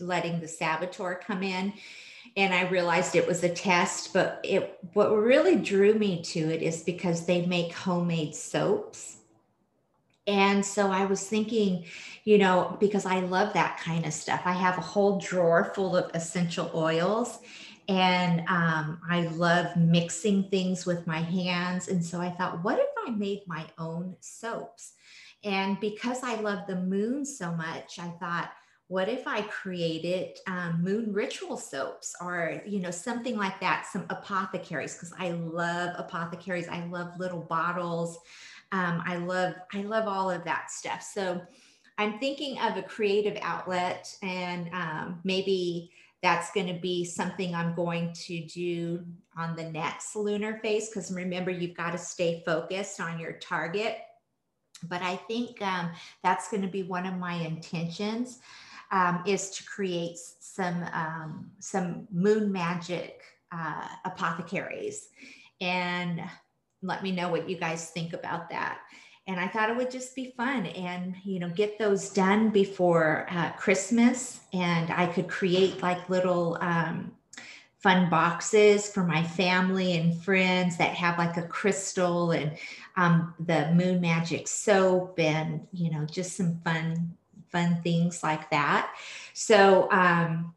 letting 0.00 0.40
the 0.40 0.48
saboteur 0.48 1.20
come 1.26 1.42
in 1.42 1.72
and 2.36 2.52
I 2.52 2.68
realized 2.68 3.14
it 3.14 3.26
was 3.26 3.44
a 3.44 3.48
test, 3.48 4.12
but 4.12 4.40
it 4.42 4.78
what 4.94 5.10
really 5.10 5.56
drew 5.56 5.94
me 5.94 6.22
to 6.22 6.38
it 6.38 6.62
is 6.62 6.82
because 6.82 7.26
they 7.26 7.46
make 7.46 7.72
homemade 7.72 8.34
soaps. 8.34 9.18
And 10.26 10.64
so 10.64 10.90
I 10.90 11.04
was 11.06 11.28
thinking, 11.28 11.84
you 12.24 12.38
know, 12.38 12.76
because 12.80 13.06
I 13.06 13.20
love 13.20 13.52
that 13.52 13.78
kind 13.78 14.04
of 14.04 14.12
stuff. 14.12 14.42
I 14.44 14.52
have 14.52 14.76
a 14.76 14.82
whole 14.82 15.20
drawer 15.20 15.72
full 15.74 15.96
of 15.96 16.10
essential 16.14 16.70
oils 16.74 17.38
and 17.88 18.40
um, 18.48 19.00
I 19.08 19.28
love 19.34 19.76
mixing 19.76 20.50
things 20.50 20.84
with 20.84 21.06
my 21.06 21.20
hands. 21.20 21.86
And 21.86 22.04
so 22.04 22.20
I 22.20 22.30
thought, 22.30 22.64
what 22.64 22.80
if 22.80 22.88
I 23.06 23.10
made 23.10 23.42
my 23.46 23.64
own 23.78 24.16
soaps? 24.18 24.94
And 25.44 25.78
because 25.78 26.24
I 26.24 26.40
love 26.40 26.66
the 26.66 26.74
moon 26.74 27.24
so 27.24 27.52
much, 27.52 28.00
I 28.00 28.08
thought, 28.18 28.50
what 28.88 29.08
if 29.08 29.26
I 29.26 29.42
created 29.42 30.38
um, 30.46 30.80
moon 30.82 31.12
ritual 31.12 31.56
soaps 31.56 32.14
or, 32.20 32.62
you 32.64 32.80
know, 32.80 32.92
something 32.92 33.36
like 33.36 33.58
that, 33.60 33.86
some 33.90 34.06
apothecaries, 34.10 34.94
because 34.94 35.12
I 35.18 35.30
love 35.32 35.94
apothecaries. 35.98 36.68
I 36.68 36.84
love 36.86 37.18
little 37.18 37.40
bottles. 37.40 38.18
Um, 38.70 39.02
I 39.04 39.16
love, 39.16 39.54
I 39.74 39.82
love 39.82 40.06
all 40.06 40.30
of 40.30 40.44
that 40.44 40.70
stuff. 40.70 41.02
So 41.02 41.40
I'm 41.98 42.18
thinking 42.20 42.58
of 42.60 42.76
a 42.76 42.82
creative 42.82 43.38
outlet 43.42 44.14
and 44.22 44.70
um, 44.72 45.20
maybe 45.24 45.90
that's 46.22 46.52
going 46.52 46.66
to 46.68 46.80
be 46.80 47.04
something 47.04 47.54
I'm 47.54 47.74
going 47.74 48.12
to 48.12 48.40
do 48.46 49.04
on 49.36 49.56
the 49.56 49.70
next 49.70 50.14
lunar 50.14 50.60
phase. 50.62 50.88
Because 50.88 51.10
remember, 51.10 51.50
you've 51.50 51.76
got 51.76 51.90
to 51.90 51.98
stay 51.98 52.42
focused 52.46 53.00
on 53.00 53.18
your 53.18 53.32
target. 53.32 53.98
But 54.84 55.02
I 55.02 55.16
think 55.16 55.60
um, 55.62 55.90
that's 56.22 56.48
going 56.50 56.62
to 56.62 56.68
be 56.68 56.82
one 56.82 57.06
of 57.06 57.14
my 57.14 57.34
intentions 57.34 58.40
um, 58.90 59.22
is 59.26 59.50
to 59.50 59.64
create 59.64 60.16
some 60.16 60.84
um, 60.92 61.50
some 61.58 62.06
moon 62.10 62.52
magic 62.52 63.20
uh, 63.52 63.88
apothecaries, 64.04 65.08
and 65.60 66.22
let 66.82 67.02
me 67.02 67.12
know 67.12 67.28
what 67.28 67.48
you 67.48 67.56
guys 67.56 67.90
think 67.90 68.12
about 68.12 68.50
that. 68.50 68.80
And 69.28 69.40
I 69.40 69.48
thought 69.48 69.70
it 69.70 69.76
would 69.76 69.90
just 69.90 70.14
be 70.14 70.34
fun, 70.36 70.66
and 70.66 71.16
you 71.24 71.38
know, 71.40 71.48
get 71.48 71.78
those 71.78 72.10
done 72.10 72.50
before 72.50 73.26
uh, 73.30 73.50
Christmas, 73.52 74.40
and 74.52 74.90
I 74.90 75.06
could 75.06 75.28
create 75.28 75.82
like 75.82 76.08
little. 76.08 76.58
Um, 76.60 77.12
fun 77.78 78.10
boxes 78.10 78.90
for 78.90 79.04
my 79.04 79.22
family 79.22 79.96
and 79.96 80.20
friends 80.24 80.76
that 80.76 80.92
have 80.94 81.18
like 81.18 81.36
a 81.36 81.42
crystal 81.46 82.32
and 82.32 82.56
um, 82.96 83.32
the 83.38 83.70
moon 83.74 84.00
magic 84.00 84.48
soap 84.48 85.20
and 85.20 85.64
you 85.72 85.88
know 85.90 86.04
just 86.06 86.36
some 86.36 86.58
fun 86.64 87.16
fun 87.50 87.80
things 87.82 88.22
like 88.22 88.50
that. 88.50 88.94
So 89.32 89.90
um, 89.90 90.54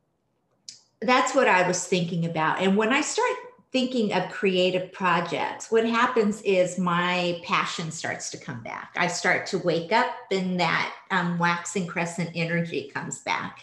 that's 1.02 1.36
what 1.36 1.48
I 1.48 1.68
was 1.68 1.86
thinking 1.86 2.26
about. 2.26 2.62
And 2.62 2.76
when 2.76 2.92
I 2.92 3.02
start 3.02 3.32
thinking 3.72 4.14
of 4.14 4.30
creative 4.32 4.92
projects, 4.92 5.72
what 5.72 5.86
happens 5.86 6.42
is 6.42 6.80
my 6.80 7.40
passion 7.44 7.92
starts 7.92 8.32
to 8.32 8.38
come 8.38 8.64
back. 8.64 8.96
I 8.98 9.08
start 9.08 9.46
to 9.48 9.60
wake 9.60 9.92
up 9.92 10.08
and 10.32 10.60
that 10.60 10.94
um, 11.12 11.38
waxing 11.38 11.86
crescent 11.86 12.32
energy 12.34 12.90
comes 12.94 13.20
back. 13.20 13.60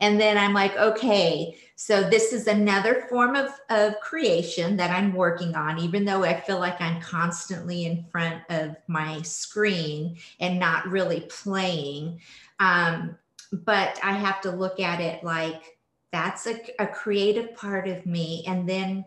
And 0.00 0.20
then 0.20 0.36
I'm 0.36 0.52
like, 0.52 0.76
okay, 0.76 1.56
so 1.76 2.08
this 2.08 2.32
is 2.32 2.46
another 2.46 3.06
form 3.08 3.36
of, 3.36 3.50
of 3.70 3.98
creation 4.00 4.76
that 4.76 4.90
I'm 4.90 5.14
working 5.14 5.54
on, 5.54 5.78
even 5.78 6.04
though 6.04 6.24
I 6.24 6.40
feel 6.40 6.58
like 6.58 6.80
I'm 6.80 7.00
constantly 7.00 7.84
in 7.84 8.04
front 8.10 8.42
of 8.48 8.76
my 8.86 9.22
screen 9.22 10.16
and 10.40 10.58
not 10.58 10.88
really 10.88 11.20
playing. 11.30 12.20
Um, 12.60 13.18
but 13.52 13.98
I 14.02 14.12
have 14.12 14.40
to 14.42 14.50
look 14.50 14.80
at 14.80 15.00
it 15.00 15.22
like 15.22 15.78
that's 16.12 16.46
a, 16.46 16.60
a 16.78 16.86
creative 16.86 17.54
part 17.54 17.88
of 17.88 18.06
me. 18.06 18.44
And 18.46 18.68
then 18.68 19.04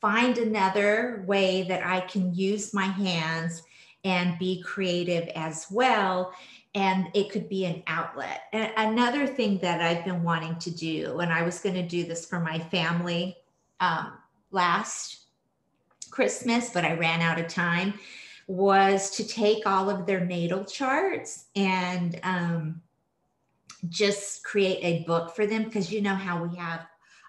find 0.00 0.38
another 0.38 1.24
way 1.26 1.62
that 1.64 1.84
I 1.86 2.00
can 2.00 2.34
use 2.34 2.72
my 2.72 2.86
hands 2.86 3.62
and 4.04 4.38
be 4.38 4.62
creative 4.62 5.28
as 5.34 5.66
well. 5.70 6.32
And 6.74 7.08
it 7.14 7.30
could 7.30 7.48
be 7.48 7.64
an 7.64 7.82
outlet. 7.86 8.42
And 8.52 8.72
another 8.76 9.26
thing 9.26 9.58
that 9.58 9.80
I've 9.80 10.04
been 10.04 10.22
wanting 10.22 10.56
to 10.56 10.70
do, 10.70 11.18
and 11.20 11.32
I 11.32 11.42
was 11.42 11.60
going 11.60 11.74
to 11.74 11.82
do 11.82 12.04
this 12.04 12.26
for 12.26 12.38
my 12.38 12.58
family 12.58 13.36
um, 13.80 14.12
last 14.50 15.24
Christmas, 16.10 16.70
but 16.70 16.84
I 16.84 16.94
ran 16.94 17.20
out 17.20 17.40
of 17.40 17.48
time, 17.48 17.94
was 18.46 19.10
to 19.10 19.26
take 19.26 19.66
all 19.66 19.90
of 19.90 20.06
their 20.06 20.24
natal 20.24 20.64
charts 20.64 21.46
and 21.54 22.18
um, 22.22 22.82
just 23.88 24.44
create 24.44 24.78
a 24.82 25.04
book 25.04 25.34
for 25.34 25.46
them 25.46 25.64
because 25.64 25.92
you 25.92 26.00
know 26.00 26.14
how 26.14 26.42
we 26.42 26.56
have 26.56 26.86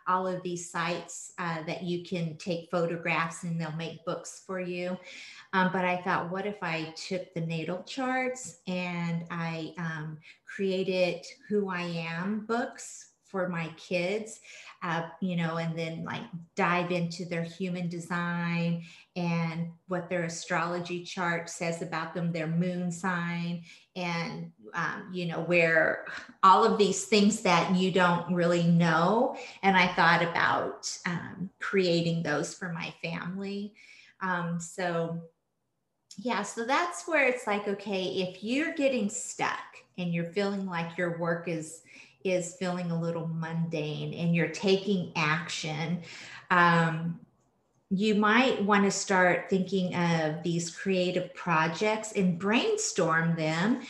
all 0.07 0.27
of 0.27 0.41
these 0.41 0.71
sites 0.71 1.33
uh, 1.37 1.61
that 1.67 1.83
you 1.83 2.03
can 2.03 2.35
take 2.37 2.71
photographs 2.71 3.43
and 3.43 3.61
they'll 3.61 3.71
make 3.73 4.03
books 4.05 4.41
for 4.45 4.59
you. 4.59 4.97
Um, 5.53 5.69
but 5.71 5.85
I 5.85 5.97
thought, 5.97 6.31
what 6.31 6.47
if 6.47 6.57
I 6.63 6.93
took 6.95 7.31
the 7.33 7.41
natal 7.41 7.83
charts 7.83 8.61
and 8.67 9.23
I 9.29 9.73
um, 9.77 10.17
created 10.45 11.25
who 11.47 11.69
I 11.69 11.81
am 11.81 12.45
books 12.47 13.11
for 13.23 13.47
my 13.47 13.69
kids, 13.77 14.39
uh, 14.81 15.03
you 15.19 15.35
know, 15.35 15.57
and 15.57 15.77
then 15.77 16.05
like 16.05 16.23
dive 16.55 16.91
into 16.91 17.25
their 17.25 17.43
human 17.43 17.89
design 17.89 18.83
and 19.15 19.69
what 19.87 20.09
their 20.09 20.23
astrology 20.23 21.03
chart 21.03 21.49
says 21.49 21.81
about 21.81 22.13
them, 22.13 22.31
their 22.31 22.47
moon 22.47 22.91
sign, 22.91 23.63
and, 23.95 24.51
um, 24.73 25.09
you 25.11 25.25
know, 25.25 25.41
where 25.41 26.05
all 26.43 26.63
of 26.63 26.77
these 26.77 27.05
things 27.05 27.41
that 27.41 27.75
you 27.75 27.91
don't 27.91 28.33
really 28.33 28.63
know. 28.63 29.35
And 29.63 29.75
I 29.75 29.87
thought 29.95 30.23
about 30.23 30.97
um, 31.05 31.49
creating 31.59 32.23
those 32.23 32.53
for 32.53 32.71
my 32.71 32.93
family. 33.01 33.73
Um, 34.21 34.59
so, 34.61 35.21
yeah, 36.17 36.43
so 36.43 36.65
that's 36.65 37.07
where 37.07 37.27
it's 37.27 37.47
like, 37.47 37.67
okay, 37.67 38.03
if 38.03 38.43
you're 38.43 38.73
getting 38.73 39.09
stuck 39.09 39.59
and 39.97 40.13
you're 40.13 40.31
feeling 40.31 40.65
like 40.65 40.97
your 40.97 41.17
work 41.17 41.47
is 41.49 41.81
is 42.23 42.55
feeling 42.55 42.91
a 42.91 42.99
little 42.99 43.27
mundane 43.27 44.13
and 44.13 44.35
you're 44.35 44.49
taking 44.49 45.11
action, 45.15 46.01
um, 46.51 47.19
you 47.89 48.13
might 48.13 48.63
want 48.63 48.85
to 48.85 48.91
start 48.91 49.49
thinking 49.49 49.95
of 49.95 50.43
these 50.43 50.69
creative 50.69 51.33
projects 51.33 52.11
and 52.11 52.37
brainstorm 52.37 53.35
them. 53.35 53.81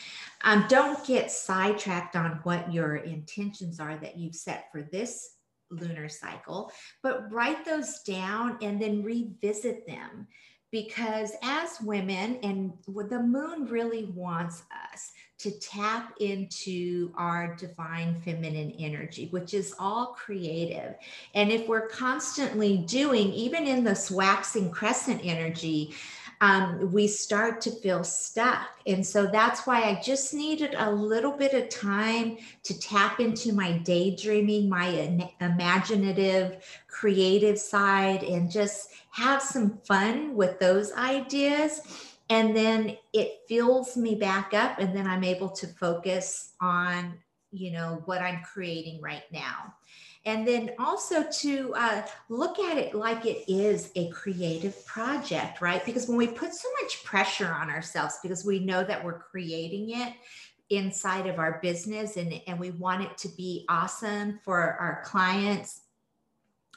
Um, 0.43 0.65
don't 0.69 1.05
get 1.05 1.31
sidetracked 1.31 2.15
on 2.15 2.39
what 2.43 2.71
your 2.71 2.97
intentions 2.97 3.79
are 3.79 3.97
that 3.97 4.17
you've 4.17 4.35
set 4.35 4.71
for 4.71 4.83
this 4.83 5.35
lunar 5.69 6.07
cycle, 6.07 6.71
but 7.03 7.31
write 7.31 7.65
those 7.65 7.99
down 8.03 8.57
and 8.61 8.81
then 8.81 9.03
revisit 9.03 9.85
them 9.85 10.27
because 10.71 11.33
as 11.43 11.81
women 11.81 12.37
and 12.43 12.73
the 12.87 13.21
moon 13.21 13.65
really 13.65 14.05
wants 14.05 14.63
us 14.93 15.11
to 15.39 15.51
tap 15.59 16.13
into 16.19 17.11
our 17.17 17.55
divine 17.55 18.13
feminine 18.21 18.71
energy 18.77 19.27
which 19.31 19.53
is 19.53 19.73
all 19.79 20.07
creative 20.07 20.95
and 21.33 21.51
if 21.51 21.67
we're 21.67 21.87
constantly 21.87 22.77
doing 22.77 23.33
even 23.33 23.65
in 23.65 23.83
this 23.83 24.11
waxing 24.11 24.69
crescent 24.69 25.21
energy 25.23 25.95
um, 26.41 26.91
we 26.91 27.07
start 27.07 27.59
to 27.61 27.71
feel 27.71 28.03
stuck. 28.03 28.69
And 28.87 29.05
so 29.05 29.27
that's 29.27 29.67
why 29.67 29.83
I 29.83 30.01
just 30.01 30.33
needed 30.33 30.73
a 30.77 30.89
little 30.89 31.33
bit 31.33 31.53
of 31.53 31.69
time 31.69 32.37
to 32.63 32.79
tap 32.79 33.19
into 33.19 33.51
my 33.51 33.73
daydreaming, 33.79 34.69
my 34.69 35.29
imaginative, 35.41 36.63
creative 36.87 37.59
side, 37.59 38.23
and 38.23 38.49
just 38.49 38.91
have 39.11 39.41
some 39.41 39.79
fun 39.79 40.35
with 40.35 40.59
those 40.59 40.93
ideas. 40.93 41.81
And 42.29 42.55
then 42.55 42.97
it 43.13 43.39
fills 43.47 43.97
me 43.97 44.15
back 44.15 44.53
up, 44.53 44.79
and 44.79 44.95
then 44.95 45.07
I'm 45.07 45.23
able 45.23 45.49
to 45.49 45.67
focus 45.67 46.53
on, 46.61 47.15
you 47.51 47.71
know, 47.71 48.03
what 48.05 48.21
I'm 48.21 48.41
creating 48.43 49.01
right 49.01 49.23
now. 49.31 49.73
And 50.25 50.47
then 50.47 50.71
also 50.77 51.23
to 51.23 51.73
uh, 51.75 52.01
look 52.27 52.59
at 52.59 52.77
it 52.77 52.93
like 52.93 53.25
it 53.25 53.51
is 53.51 53.91
a 53.95 54.09
creative 54.09 54.85
project 54.85 55.61
right? 55.61 55.83
Because 55.85 56.07
when 56.07 56.17
we 56.17 56.27
put 56.27 56.53
so 56.53 56.67
much 56.81 57.03
pressure 57.03 57.51
on 57.51 57.69
ourselves 57.69 58.19
because 58.21 58.45
we 58.45 58.59
know 58.59 58.83
that 58.83 59.03
we're 59.03 59.19
creating 59.19 59.91
it 59.91 60.13
inside 60.69 61.25
of 61.25 61.39
our 61.39 61.59
business 61.61 62.17
and, 62.17 62.39
and 62.47 62.59
we 62.59 62.71
want 62.71 63.01
it 63.01 63.17
to 63.17 63.29
be 63.29 63.65
awesome 63.69 64.39
for 64.43 64.59
our 64.59 65.01
clients 65.03 65.81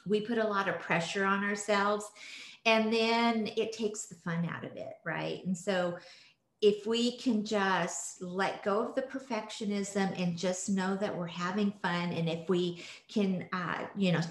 we 0.07 0.21
put 0.21 0.37
a 0.37 0.47
lot 0.47 0.67
of 0.67 0.79
pressure 0.79 1.25
on 1.25 1.43
ourselves 1.43 2.05
and 2.65 2.93
then 2.93 3.49
it 3.57 3.73
takes 3.73 4.05
the 4.05 4.15
fun 4.15 4.47
out 4.51 4.63
of 4.63 4.75
it 4.75 4.93
right? 5.05 5.45
And 5.45 5.57
so 5.57 5.97
if 6.61 6.87
we 6.87 7.17
can 7.17 7.43
just 7.43 8.21
let 8.21 8.63
go 8.63 8.79
of 8.79 8.95
the 8.95 9.01
perfectionism 9.01 10.17
and 10.17 10.37
just 10.37 10.69
know 10.69 10.95
that 10.95 11.15
we're 11.15 11.27
having 11.27 11.73
fun 11.81 12.13
and 12.13 12.29
if 12.29 12.47
we 12.47 12.83
can 13.09 13.45
uh, 13.51 13.79
you 13.97 14.13
know 14.13 14.21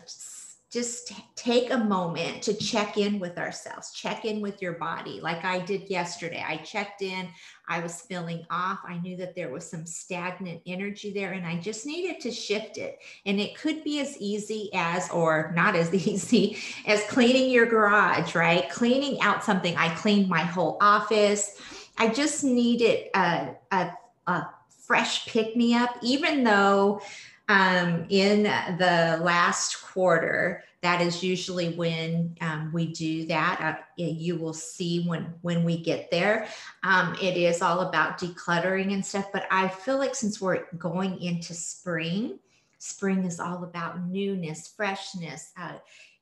just 0.73 1.13
take 1.37 1.71
a 1.71 1.77
moment 1.77 2.43
to 2.43 2.55
check 2.55 2.97
in 2.97 3.19
with 3.19 3.39
ourselves 3.39 3.93
check 3.93 4.25
in 4.25 4.41
with 4.41 4.63
your 4.63 4.75
body 4.75 5.21
like 5.21 5.45
i 5.45 5.59
did 5.59 5.89
yesterday. 5.91 6.43
I 6.47 6.57
checked 6.59 7.03
in 7.03 7.29
i 7.69 7.81
was 7.81 8.03
feeling 8.03 8.45
off 8.51 8.81
i 8.87 8.99
knew 8.99 9.17
that 9.19 9.35
there 9.35 9.51
was 9.51 9.69
some 9.69 9.87
stagnant 9.87 10.63
energy 10.67 11.13
there 11.13 11.33
and 11.33 11.47
i 11.47 11.57
just 11.57 11.87
needed 11.87 12.21
to 12.21 12.31
shift 12.31 12.79
it. 12.79 12.99
And 13.27 13.41
it 13.41 13.57
could 13.57 13.85
be 13.85 14.01
as 14.01 14.17
easy 14.19 14.71
as 14.75 15.11
or 15.11 15.53
not 15.55 15.77
as 15.77 15.93
easy 16.07 16.57
as 16.87 17.03
cleaning 17.05 17.51
your 17.51 17.67
garage 17.67 18.35
right? 18.35 18.69
Cleaning 18.71 19.21
out 19.21 19.45
something. 19.45 19.77
I 19.77 19.95
cleaned 19.95 20.29
my 20.29 20.41
whole 20.41 20.79
office. 20.81 21.61
I 21.99 22.09
just 22.09 22.45
needed 22.45 23.09
a, 23.15 23.55
a, 23.71 23.93
a 24.27 24.47
fresh 24.87 25.27
pick 25.27 25.57
me 25.57 25.75
up, 25.75 25.91
even 26.03 26.45
though 26.45 27.01
um, 27.49 28.07
in 28.09 28.45
the 28.45 29.19
last 29.23 29.83
quarter, 29.83 30.65
that 30.83 31.01
is 31.01 31.23
usually 31.23 31.75
when 31.75 32.37
um, 32.41 32.71
we 32.73 32.93
do 32.93 33.27
that. 33.27 33.61
Uh, 33.61 33.83
you 33.97 34.37
will 34.37 34.53
see 34.53 35.05
when 35.05 35.33
when 35.43 35.65
we 35.65 35.81
get 35.81 36.11
there. 36.11 36.49
Um, 36.83 37.17
it 37.21 37.37
is 37.37 37.63
all 37.63 37.81
about 37.81 38.19
decluttering 38.19 38.93
and 38.93 39.05
stuff. 39.05 39.27
But 39.33 39.47
I 39.51 39.69
feel 39.69 39.99
like 39.99 40.15
since 40.15 40.41
we're 40.41 40.67
going 40.79 41.21
into 41.23 41.55
spring, 41.55 42.39
spring 42.79 43.25
is 43.25 43.39
all 43.39 43.65
about 43.65 44.07
newness, 44.07 44.73
freshness. 44.77 45.53
Uh, 45.57 45.75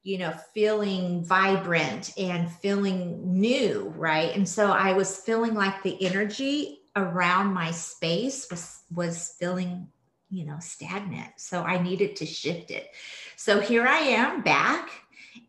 you 0.02 0.16
know, 0.16 0.32
feeling 0.54 1.22
vibrant 1.24 2.14
and 2.18 2.50
feeling 2.50 3.38
new, 3.38 3.92
right? 3.96 4.34
And 4.34 4.48
so 4.48 4.72
I 4.72 4.92
was 4.92 5.18
feeling 5.18 5.54
like 5.54 5.82
the 5.82 6.02
energy 6.04 6.80
around 6.96 7.52
my 7.52 7.70
space 7.70 8.48
was 8.50 8.82
was 8.94 9.34
feeling, 9.38 9.88
you 10.30 10.44
know, 10.44 10.58
stagnant. 10.60 11.32
So 11.36 11.62
I 11.62 11.82
needed 11.82 12.16
to 12.16 12.26
shift 12.26 12.70
it. 12.70 12.90
So 13.36 13.60
here 13.60 13.86
I 13.86 13.98
am 13.98 14.42
back 14.42 14.90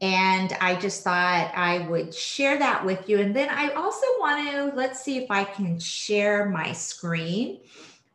and 0.02 0.56
I 0.60 0.76
just 0.76 1.04
thought 1.04 1.52
I 1.56 1.88
would 1.88 2.14
share 2.14 2.58
that 2.60 2.86
with 2.86 3.08
you. 3.08 3.20
And 3.20 3.36
then 3.36 3.50
I 3.50 3.72
also 3.72 4.06
want 4.20 4.50
to 4.50 4.76
let's 4.76 5.02
see 5.02 5.18
if 5.18 5.30
I 5.30 5.44
can 5.44 5.80
share 5.80 6.50
my 6.50 6.72
screen. 6.74 7.62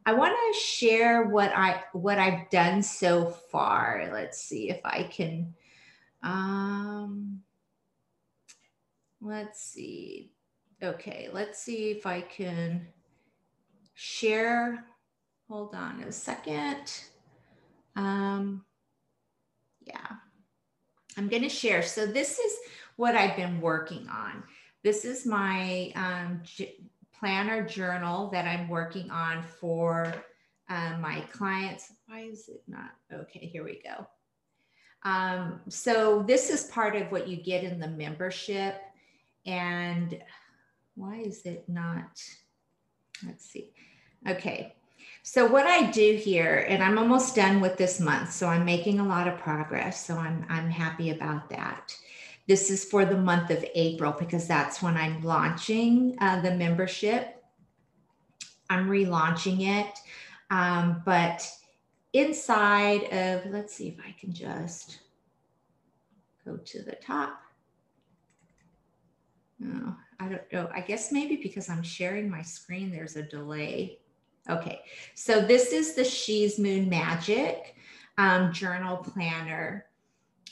I 0.05 0.14
want 0.14 0.35
to 0.35 0.61
share 0.61 1.24
what 1.24 1.52
I 1.55 1.83
what 1.92 2.18
I've 2.18 2.48
done 2.50 2.83
so 2.83 3.26
far. 3.26 4.09
Let's 4.12 4.40
see 4.40 4.70
if 4.70 4.81
I 4.85 5.05
can 5.05 5.55
um, 6.22 7.40
let's 9.20 9.62
see. 9.62 10.33
Okay, 10.83 11.29
let's 11.33 11.62
see 11.62 11.90
if 11.90 12.07
I 12.07 12.20
can 12.20 12.88
share. 13.94 14.85
Hold 15.48 15.74
on 15.74 16.02
a 16.02 16.11
second. 16.11 16.92
Um, 17.94 18.64
yeah, 19.80 20.06
I'm 21.16 21.28
going 21.28 21.42
to 21.42 21.48
share. 21.48 21.82
So 21.82 22.04
this 22.04 22.38
is 22.38 22.52
what 22.96 23.14
I've 23.14 23.37
been 23.37 23.61
working 23.61 24.09
on. 24.09 24.42
This 24.82 25.04
is 25.04 25.24
my 25.24 25.92
um, 25.94 26.42
planner 27.18 27.66
journal 27.66 28.28
that 28.30 28.46
I'm 28.46 28.68
working 28.68 29.11
on 29.11 29.42
for 29.61 30.12
uh, 30.68 30.96
my 31.00 31.20
clients. 31.32 31.92
Why 32.06 32.20
is 32.22 32.48
it 32.48 32.62
not? 32.66 32.90
Okay, 33.12 33.46
here 33.46 33.64
we 33.64 33.80
go. 33.85 34.06
Um, 35.04 35.61
so 35.68 36.24
this 36.26 36.50
is 36.50 36.64
part 36.64 36.96
of 36.96 37.12
what 37.12 37.28
you 37.28 37.37
get 37.37 37.62
in 37.62 37.78
the 37.78 37.88
membership. 37.88 38.82
And 39.46 40.20
why 40.96 41.18
is 41.18 41.42
it 41.42 41.68
not? 41.68 42.20
Let's 43.24 43.48
see. 43.48 43.70
Okay. 44.28 44.76
So 45.29 45.45
what 45.45 45.67
I 45.67 45.91
do 45.91 46.15
here, 46.15 46.65
and 46.69 46.81
I'm 46.81 46.99
almost 46.99 47.35
done 47.35 47.61
with 47.61 47.77
this 47.77 47.99
month, 47.99 48.31
so 48.31 48.47
I'm 48.47 48.65
making 48.65 49.01
a 49.01 49.09
lot 49.09 49.27
of 49.27 49.41
progress. 49.41 50.07
So 50.07 50.17
I'm 50.17 50.47
I'm 50.49 50.71
happy 50.71 51.11
about 51.11 51.51
that. 51.51 51.97
This 52.47 52.71
is 52.71 52.85
for 52.85 53.05
the 53.05 53.19
month 53.19 53.51
of 53.51 53.65
April 53.75 54.15
because 54.17 54.47
that's 54.47 54.81
when 54.81 54.97
I'm 54.97 55.21
launching 55.25 56.17
uh, 56.21 56.43
the 56.43 56.55
membership. 56.55 57.43
I'm 58.71 58.89
relaunching 58.89 59.67
it, 59.67 59.99
um, 60.51 61.03
but 61.05 61.45
inside 62.12 63.12
of 63.12 63.51
let's 63.51 63.75
see 63.75 63.89
if 63.89 63.97
I 63.99 64.15
can 64.21 64.33
just 64.33 65.01
go 66.45 66.57
to 66.57 66.83
the 66.83 66.95
top. 67.05 67.41
No, 69.59 69.97
I 70.21 70.29
don't 70.29 70.53
know. 70.53 70.71
I 70.73 70.83
guess 70.83 71.11
maybe 71.11 71.35
because 71.35 71.69
I'm 71.69 71.83
sharing 71.83 72.31
my 72.31 72.43
screen, 72.43 72.93
there's 72.93 73.17
a 73.17 73.25
delay. 73.25 73.99
Okay, 74.48 74.80
so 75.14 75.40
this 75.40 75.72
is 75.72 75.94
the 75.94 76.04
She's 76.04 76.59
Moon 76.59 76.88
Magic 76.88 77.74
um, 78.16 78.52
journal 78.52 78.96
planner. 78.96 79.87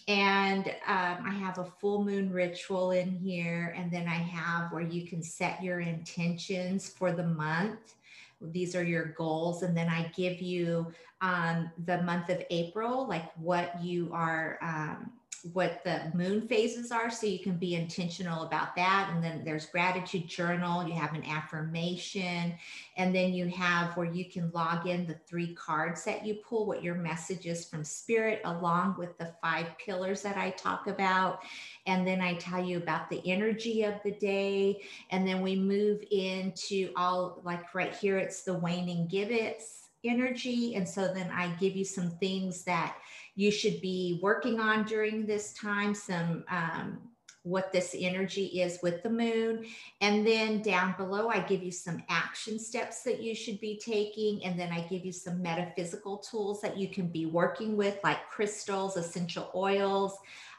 And 0.08 0.66
um, 0.86 1.24
I 1.24 1.32
have 1.40 1.58
a 1.58 1.64
full 1.64 2.04
moon 2.04 2.30
ritual 2.30 2.90
in 2.90 3.10
here. 3.10 3.72
And 3.76 3.90
then 3.90 4.08
I 4.08 4.16
have 4.16 4.72
where 4.72 4.82
you 4.82 5.06
can 5.06 5.22
set 5.22 5.62
your 5.62 5.80
intentions 5.80 6.88
for 6.88 7.12
the 7.12 7.26
month. 7.26 7.94
These 8.40 8.74
are 8.74 8.82
your 8.82 9.14
goals. 9.16 9.62
And 9.62 9.76
then 9.76 9.88
I 9.88 10.10
give 10.14 10.42
you 10.42 10.92
um, 11.20 11.70
the 11.86 12.02
month 12.02 12.28
of 12.28 12.42
April, 12.50 13.08
like 13.08 13.32
what 13.38 13.82
you 13.82 14.10
are 14.12 14.58
um, 14.60 15.12
what 15.52 15.84
the 15.84 16.10
moon 16.14 16.48
phases 16.48 16.90
are 16.90 17.10
so 17.10 17.26
you 17.26 17.38
can 17.38 17.58
be 17.58 17.74
intentional 17.74 18.44
about 18.44 18.74
that. 18.76 19.10
And 19.12 19.22
then 19.22 19.44
there's 19.44 19.66
gratitude 19.66 20.26
journal 20.26 20.88
you 20.88 20.94
have 20.94 21.12
an 21.12 21.24
affirmation 21.24 22.54
and 22.96 23.14
then 23.14 23.34
you 23.34 23.48
have 23.48 23.94
where 23.96 24.10
you 24.10 24.24
can 24.24 24.50
log 24.52 24.86
in 24.86 25.06
the 25.06 25.18
three 25.26 25.54
cards 25.54 26.02
that 26.04 26.24
you 26.24 26.36
pull 26.36 26.66
what 26.66 26.82
your 26.82 26.94
message 26.94 27.44
is 27.44 27.66
from 27.66 27.84
spirit 27.84 28.40
along 28.44 28.96
with 28.98 29.18
the 29.18 29.34
five 29.42 29.66
pillars 29.84 30.22
that 30.22 30.38
i 30.38 30.50
talk 30.50 30.86
about. 30.86 31.40
And 31.86 32.06
then 32.06 32.22
i 32.22 32.34
tell 32.34 32.64
you 32.64 32.78
about 32.78 33.10
the 33.10 33.20
energy 33.30 33.82
of 33.82 33.94
the 34.02 34.12
day. 34.12 34.82
And 35.10 35.28
then 35.28 35.42
we 35.42 35.56
move 35.56 36.02
into 36.10 36.90
all 36.96 37.42
like 37.44 37.74
right 37.74 37.94
here 37.94 38.16
it's 38.16 38.44
the 38.44 38.54
waning 38.54 39.08
gibbous 39.08 39.90
energy. 40.04 40.74
And 40.74 40.88
so 40.88 41.12
then 41.12 41.30
i 41.34 41.48
give 41.60 41.76
you 41.76 41.84
some 41.84 42.10
things 42.12 42.64
that 42.64 42.96
you 43.34 43.50
should 43.50 43.80
be 43.80 44.18
working 44.22 44.60
on 44.60 44.84
during 44.84 45.26
this 45.26 45.52
time, 45.54 45.94
some 45.94 46.44
um, 46.48 46.98
what 47.44 47.72
this 47.72 47.94
energy 47.98 48.46
is 48.62 48.78
with 48.82 49.02
the 49.02 49.10
moon. 49.10 49.66
And 50.00 50.26
then 50.26 50.62
down 50.62 50.94
below, 50.96 51.28
I 51.28 51.40
give 51.40 51.62
you 51.62 51.70
some 51.70 52.02
action 52.08 52.58
steps 52.58 53.02
that 53.02 53.22
you 53.22 53.34
should 53.34 53.60
be 53.60 53.78
taking. 53.84 54.42
And 54.44 54.58
then 54.58 54.72
I 54.72 54.86
give 54.88 55.04
you 55.04 55.12
some 55.12 55.42
metaphysical 55.42 56.18
tools 56.18 56.62
that 56.62 56.78
you 56.78 56.88
can 56.88 57.06
be 57.06 57.26
working 57.26 57.76
with, 57.76 57.98
like 58.02 58.30
crystals, 58.30 58.96
essential 58.96 59.50
oils. 59.54 60.16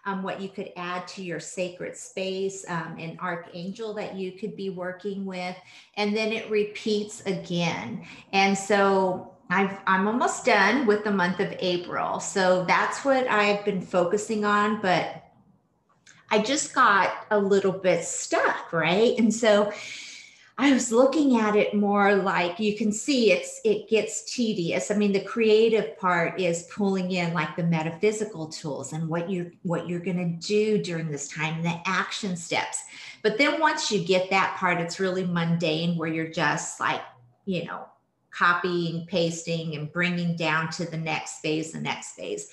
Um, 0.08 0.22
what 0.22 0.40
you 0.40 0.50
could 0.50 0.72
add 0.78 1.08
to 1.10 1.24
your 1.24 1.40
sacred 1.40 1.98
space, 1.98 2.64
um, 2.68 2.96
an 3.00 3.18
archangel 3.20 3.92
that 3.96 4.14
you 4.16 4.34
could 4.34 4.56
be 4.56 4.70
working 4.70 5.26
with, 5.26 5.56
and 5.98 6.16
then 6.16 6.32
it 6.32 6.48
repeats 6.52 7.24
again. 7.26 8.06
And 8.32 8.56
so 8.56 9.35
I've, 9.50 9.78
I'm 9.86 10.08
almost 10.08 10.46
done 10.46 10.86
with 10.86 11.04
the 11.04 11.12
month 11.12 11.40
of 11.40 11.56
April. 11.60 12.20
So 12.20 12.66
that's 12.66 13.06
what 13.06 13.28
I've 13.28 13.64
been 13.64 13.82
focusing 13.82 14.44
on. 14.44 14.82
But 14.82 15.24
I 16.32 16.42
just 16.42 16.74
got 16.74 17.28
a 17.32 17.40
little 17.40 17.72
bit 17.72 18.04
stuck, 18.04 18.74
right? 18.74 19.18
And 19.18 19.34
so 19.34 19.72
I 20.58 20.72
was 20.72 20.90
looking 20.90 21.38
at 21.38 21.58
it 21.58 21.74
more 21.74 22.16
like 22.16 22.60
you 22.60 22.78
can 22.78 22.92
see 22.94 23.34
it's 23.34 23.60
it 23.66 23.90
gets 23.90 24.34
tedious. 24.34 24.90
I 24.90 24.96
mean, 24.96 25.12
the 25.12 25.20
creative 25.20 25.98
part 25.98 26.40
is 26.40 26.70
pulling 26.72 27.12
in 27.12 27.34
like 27.34 27.58
the 27.58 27.64
metaphysical 27.64 28.48
tools 28.48 28.94
and 28.94 29.10
what 29.10 29.30
you 29.30 29.52
what 29.64 29.90
you're 29.90 30.00
going 30.00 30.40
to 30.40 30.48
do 30.48 30.82
during 30.82 31.12
this 31.12 31.28
time, 31.28 31.62
the 31.62 31.78
action 31.86 32.38
steps. 32.38 32.80
But 33.22 33.38
then 33.38 33.60
once 33.60 33.92
you 33.92 34.00
get 34.06 34.30
that 34.30 34.56
part, 34.58 34.80
it's 34.80 35.00
really 35.00 35.26
mundane 35.26 35.98
where 35.98 36.08
you're 36.08 36.32
just 36.32 36.80
like, 36.80 37.02
you 37.44 37.66
know, 37.66 37.86
copying, 38.36 39.06
pasting, 39.08 39.76
and 39.76 39.92
bringing 39.92 40.36
down 40.36 40.70
to 40.70 40.86
the 40.86 40.98
next 40.98 41.40
phase, 41.40 41.72
the 41.72 41.80
next 41.80 42.16
phase. 42.16 42.50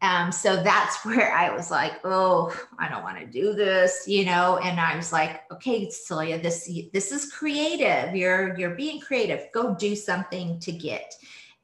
Um, 0.00 0.30
so 0.30 0.62
that's 0.62 1.04
where 1.04 1.32
I 1.32 1.54
was 1.54 1.70
like, 1.70 2.00
oh, 2.04 2.56
I 2.78 2.88
don't 2.88 3.02
want 3.02 3.18
to 3.18 3.26
do 3.26 3.52
this, 3.52 4.04
you 4.06 4.24
know. 4.24 4.58
And 4.58 4.80
I 4.80 4.96
was 4.96 5.12
like, 5.12 5.50
okay, 5.52 5.90
Celia, 5.90 6.40
this 6.40 6.70
this 6.92 7.12
is 7.12 7.32
creative. 7.32 8.14
You're 8.14 8.58
you're 8.58 8.74
being 8.74 9.00
creative. 9.00 9.48
Go 9.52 9.74
do 9.74 9.94
something 9.96 10.58
to 10.60 10.72
get 10.72 11.14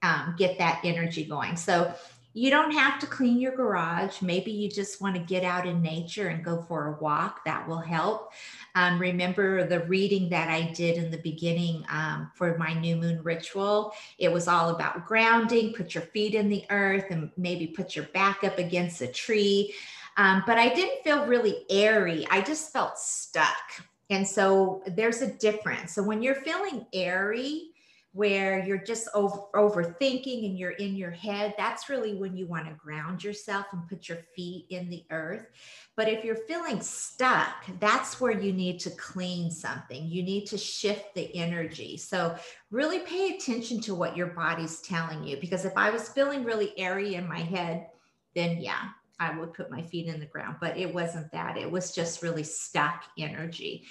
um, 0.03 0.35
get 0.37 0.59
that 0.59 0.81
energy 0.85 1.25
going. 1.25 1.57
So 1.57 1.95
you 2.35 2.51
don't 2.51 2.73
have 2.73 2.99
to 2.99 3.07
clean 3.07 3.39
your 3.39 3.55
garage. 3.55 4.21
Maybe 4.21 4.51
you 4.51 4.69
just 4.69 5.01
want 5.01 5.15
to 5.15 5.23
get 5.23 5.45
out 5.45 5.67
in 5.67 5.81
nature 5.81 6.29
and 6.29 6.45
go 6.45 6.63
for 6.63 6.89
a 6.89 7.01
walk. 7.01 7.45
That 7.45 7.67
will 7.69 7.79
help. 7.79 8.33
Um, 8.75 8.99
remember 8.99 9.67
the 9.67 9.85
reading 9.85 10.29
that 10.31 10.51
I 10.51 10.73
did 10.73 10.97
in 10.97 11.13
the 11.13 11.19
beginning 11.19 11.85
um, 11.89 12.33
for 12.35 12.59
my 12.59 12.75
new 12.75 12.97
moon 12.97 13.23
ritual? 13.23 13.93
It 14.19 14.33
was 14.33 14.49
all 14.49 14.71
about 14.71 15.07
grounding, 15.07 15.75
put 15.75 15.95
your 15.95 16.03
feet 16.03 16.35
in 16.35 16.49
the 16.49 16.65
earth, 16.71 17.07
and 17.11 17.31
maybe 17.37 17.69
put 17.69 17.95
your 17.95 18.07
back 18.07 18.43
up 18.43 18.59
against 18.59 19.01
a 19.01 19.07
tree. 19.07 19.73
Um, 20.17 20.43
but 20.45 20.59
I 20.59 20.75
didn't 20.75 21.05
feel 21.05 21.27
really 21.27 21.65
airy. 21.71 22.27
I 22.31 22.41
just 22.41 22.73
felt 22.73 22.99
stuck. 22.99 23.85
And 24.11 24.27
so 24.27 24.83
there's 24.89 25.23
a 25.23 25.33
difference. 25.35 25.95
So 25.95 26.03
when 26.03 26.21
you're 26.21 26.35
feeling 26.35 26.87
airy, 26.93 27.74
where 28.15 28.65
you're 28.65 28.79
just 28.79 29.09
over, 29.13 29.41
overthinking 29.57 30.47
and 30.47 30.57
you're 30.57 30.71
in 30.71 30.95
your 30.95 31.11
head, 31.11 31.53
that's 31.59 31.89
really 31.89 32.15
when 32.15 32.37
you 32.37 32.47
want 32.47 32.65
to 32.65 32.73
ground 32.75 33.25
yourself 33.25 33.67
and 33.73 33.89
put 33.89 34.09
your 34.09 34.19
feet 34.37 34.67
in 34.71 34.89
the 34.89 35.05
earth. 35.11 35.49
But 35.97 36.09
if 36.09 36.25
you're 36.25 36.37
feeling 36.37 36.81
stuck, 36.81 37.67
that's 37.81 38.21
where 38.21 38.31
you 38.39 38.53
need 38.53 38.79
to 38.81 38.91
clean 38.91 39.51
something. 39.51 40.07
You 40.07 40.23
need 40.23 40.47
to 40.47 40.57
shift 40.57 41.13
the 41.15 41.35
energy. 41.35 41.97
So, 41.97 42.37
really 42.71 43.01
pay 43.01 43.31
attention 43.31 43.81
to 43.83 43.97
what 43.97 44.17
your 44.17 44.29
body's 44.29 44.81
telling 44.81 45.25
you. 45.25 45.37
Because 45.41 45.65
if 45.65 45.77
I 45.77 45.91
was 45.91 46.09
feeling 46.09 46.45
really 46.45 46.73
airy 46.79 47.17
in 47.17 47.29
my 47.29 47.41
head, 47.41 47.89
then 48.37 48.61
yeah, 48.61 48.91
I 49.19 49.37
would 49.37 49.55
put 49.55 49.73
my 49.73 49.83
feet 49.83 50.07
in 50.07 50.21
the 50.21 50.27
ground. 50.27 50.59
But 50.61 50.77
it 50.77 50.95
wasn't 50.95 51.33
that, 51.33 51.57
it 51.57 51.69
was 51.69 51.93
just 51.93 52.23
really 52.23 52.45
stuck 52.45 53.03
energy. 53.19 53.87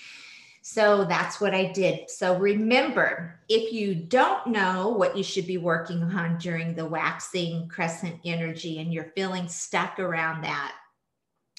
So 0.65 1.03
that's 1.03 1.41
what 1.41 1.53
I 1.53 1.73
did. 1.73 2.09
So 2.09 2.37
remember, 2.37 3.37
if 3.49 3.73
you 3.73 3.93
don't 3.93 4.47
know 4.47 4.87
what 4.87 5.17
you 5.17 5.21
should 5.21 5.45
be 5.45 5.57
working 5.57 6.01
on 6.01 6.37
during 6.37 6.73
the 6.73 6.85
waxing 6.85 7.67
crescent 7.67 8.15
energy 8.23 8.79
and 8.79 8.93
you're 8.93 9.11
feeling 9.13 9.49
stuck 9.49 9.99
around 9.99 10.41
that, 10.45 10.73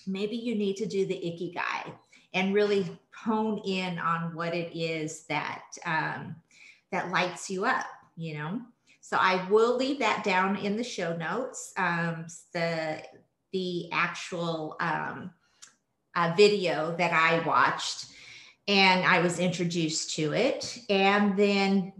maybe 0.07 0.37
you 0.37 0.55
need 0.55 0.77
to 0.77 0.87
do 0.87 1.05
the 1.05 1.14
ikigai 1.14 1.93
and 2.33 2.55
really 2.55 2.99
hone 3.14 3.59
in 3.67 3.99
on 3.99 4.35
what 4.35 4.55
it 4.55 4.75
is 4.75 5.25
that 5.27 5.64
um, 5.85 6.35
that 6.90 7.11
lights 7.11 7.51
you 7.51 7.67
up. 7.67 7.85
You 8.17 8.38
know. 8.38 8.61
So 9.03 9.19
I 9.21 9.47
will 9.51 9.77
leave 9.77 9.99
that 9.99 10.25
down 10.25 10.57
in 10.57 10.79
the 10.79 10.83
show 10.83 11.14
notes. 11.14 11.75
Um, 11.77 12.25
the 12.55 13.03
the 13.53 13.93
actual 13.93 14.79
um, 14.81 15.31
uh, 16.14 16.33
video 16.38 16.97
that 16.97 17.12
I 17.12 17.47
watched 17.47 18.07
and 18.68 19.05
I 19.05 19.20
was 19.20 19.38
introduced 19.38 20.14
to 20.16 20.33
it. 20.33 20.79
And 20.88 21.37
then 21.37 21.92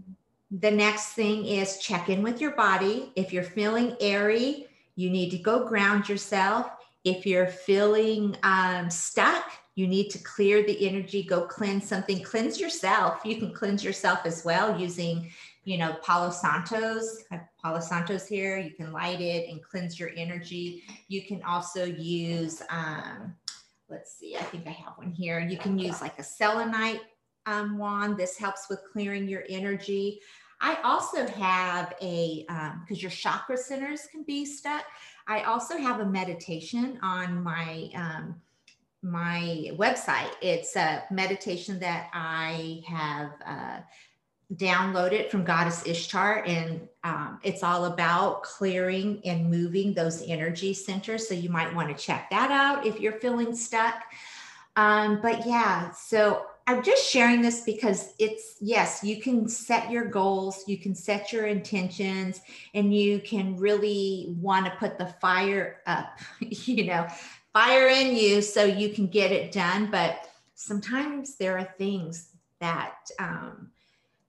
the 0.51 0.71
next 0.71 1.13
thing 1.13 1.45
is 1.45 1.79
check 1.79 2.09
in 2.09 2.23
with 2.23 2.41
your 2.41 2.55
body. 2.55 3.11
If 3.15 3.33
you're 3.33 3.43
feeling 3.43 3.95
airy, 3.99 4.67
you 4.95 5.09
need 5.09 5.29
to 5.31 5.37
go 5.37 5.67
ground 5.67 6.07
yourself. 6.07 6.69
If 7.03 7.25
you're 7.25 7.47
feeling 7.47 8.35
um, 8.43 8.89
stuck, 8.89 9.51
you 9.75 9.87
need 9.87 10.09
to 10.11 10.19
clear 10.19 10.63
the 10.63 10.87
energy, 10.87 11.21
go 11.21 11.41
cleanse 11.41 11.87
something, 11.87 12.23
cleanse 12.23 12.59
yourself. 12.59 13.19
You 13.25 13.35
can 13.37 13.53
cleanse 13.53 13.83
yourself 13.83 14.19
as 14.25 14.45
well 14.45 14.79
using, 14.79 15.29
you 15.65 15.77
know, 15.77 15.97
Palo 16.01 16.31
Santos. 16.31 17.23
Palo 17.61 17.81
Santos 17.81 18.25
here. 18.25 18.57
You 18.57 18.71
can 18.71 18.93
light 18.93 19.19
it 19.19 19.49
and 19.49 19.61
cleanse 19.61 19.99
your 19.99 20.11
energy. 20.15 20.83
You 21.09 21.23
can 21.23 21.43
also 21.43 21.83
use, 21.83 22.61
um, 22.69 23.35
let's 23.89 24.17
see, 24.17 24.35
I 24.35 24.43
think 24.43 24.67
I 24.67 24.71
have 24.71 24.93
one 24.97 25.11
here. 25.11 25.39
You 25.39 25.57
can 25.57 25.77
use 25.77 26.01
like 26.01 26.17
a 26.19 26.23
selenite 26.23 27.01
um, 27.45 27.77
wand. 27.77 28.17
This 28.17 28.37
helps 28.37 28.67
with 28.69 28.79
clearing 28.91 29.27
your 29.27 29.43
energy. 29.49 30.19
I 30.61 30.77
also 30.83 31.27
have 31.27 31.93
a, 32.01 32.45
because 32.47 32.97
um, 32.97 33.01
your 33.01 33.11
chakra 33.11 33.57
centers 33.57 34.07
can 34.11 34.23
be 34.23 34.45
stuck. 34.45 34.85
I 35.27 35.41
also 35.43 35.77
have 35.77 35.99
a 35.99 36.05
meditation 36.05 36.99
on 37.01 37.43
my 37.43 37.89
um, 37.95 38.41
my 39.01 39.69
website. 39.73 40.31
It's 40.41 40.75
a 40.75 41.03
meditation 41.11 41.79
that 41.79 42.09
I 42.13 42.81
have 42.87 43.31
uh, 43.45 43.79
download 44.57 45.11
it 45.11 45.31
from 45.31 45.43
Goddess 45.43 45.85
Ishtar, 45.85 46.43
and 46.45 46.87
um, 47.03 47.39
it's 47.43 47.63
all 47.63 47.85
about 47.85 48.43
clearing 48.43 49.21
and 49.25 49.49
moving 49.49 49.93
those 49.93 50.23
energy 50.27 50.73
centers. 50.73 51.27
So 51.27 51.33
you 51.33 51.49
might 51.49 51.73
want 51.73 51.95
to 51.95 52.03
check 52.03 52.29
that 52.29 52.51
out 52.51 52.85
if 52.85 52.99
you're 52.99 53.19
feeling 53.19 53.55
stuck. 53.55 54.03
Um, 54.75 55.19
but 55.21 55.45
yeah, 55.45 55.91
so 55.91 56.47
I'm 56.67 56.83
just 56.83 57.07
sharing 57.09 57.41
this 57.41 57.61
because 57.61 58.13
it's, 58.17 58.55
yes, 58.59 59.03
you 59.03 59.21
can 59.21 59.47
set 59.47 59.91
your 59.91 60.05
goals, 60.05 60.63
you 60.67 60.77
can 60.77 60.95
set 60.95 61.31
your 61.31 61.45
intentions, 61.45 62.41
and 62.73 62.93
you 62.93 63.19
can 63.19 63.55
really 63.55 64.35
want 64.39 64.65
to 64.65 64.71
put 64.77 64.97
the 64.97 65.07
fire 65.21 65.81
up, 65.85 66.17
you 66.39 66.85
know, 66.85 67.07
fire 67.53 67.87
in 67.87 68.15
you 68.15 68.41
so 68.41 68.65
you 68.65 68.89
can 68.89 69.07
get 69.07 69.31
it 69.31 69.51
done. 69.51 69.89
But 69.91 70.27
sometimes 70.55 71.35
there 71.37 71.57
are 71.57 71.73
things 71.77 72.29
that, 72.59 72.95
um, 73.19 73.69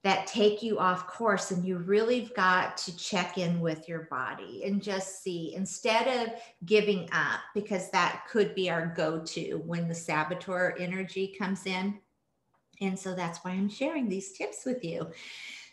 that 0.07 0.25
take 0.29 0.63
you 0.63 0.79
off 0.79 1.09
course 1.09 1.51
and 1.51 1.67
you 1.67 1.79
really 1.79 2.21
have 2.21 2.33
got 2.33 2.77
to 2.77 2.97
check 2.97 3.39
in 3.39 3.59
with 3.59 3.89
your 3.89 4.03
body 4.03 4.63
and 4.65 4.81
just 4.81 5.21
see 5.21 5.53
instead 5.57 6.23
of 6.23 6.33
giving 6.65 7.09
up 7.11 7.41
because 7.57 7.91
that 7.91 8.23
could 8.31 8.55
be 8.55 8.71
our 8.71 8.87
go-to 8.97 9.61
when 9.67 9.89
the 9.89 9.95
saboteur 9.95 10.77
energy 10.79 11.35
comes 11.37 11.67
in. 11.67 11.99
And 12.81 12.97
so 12.97 13.17
that's 13.17 13.41
why 13.41 13.51
i'm 13.51 13.69
sharing 13.69 14.09
these 14.09 14.31
tips 14.31 14.65
with 14.65 14.85
you. 14.85 15.11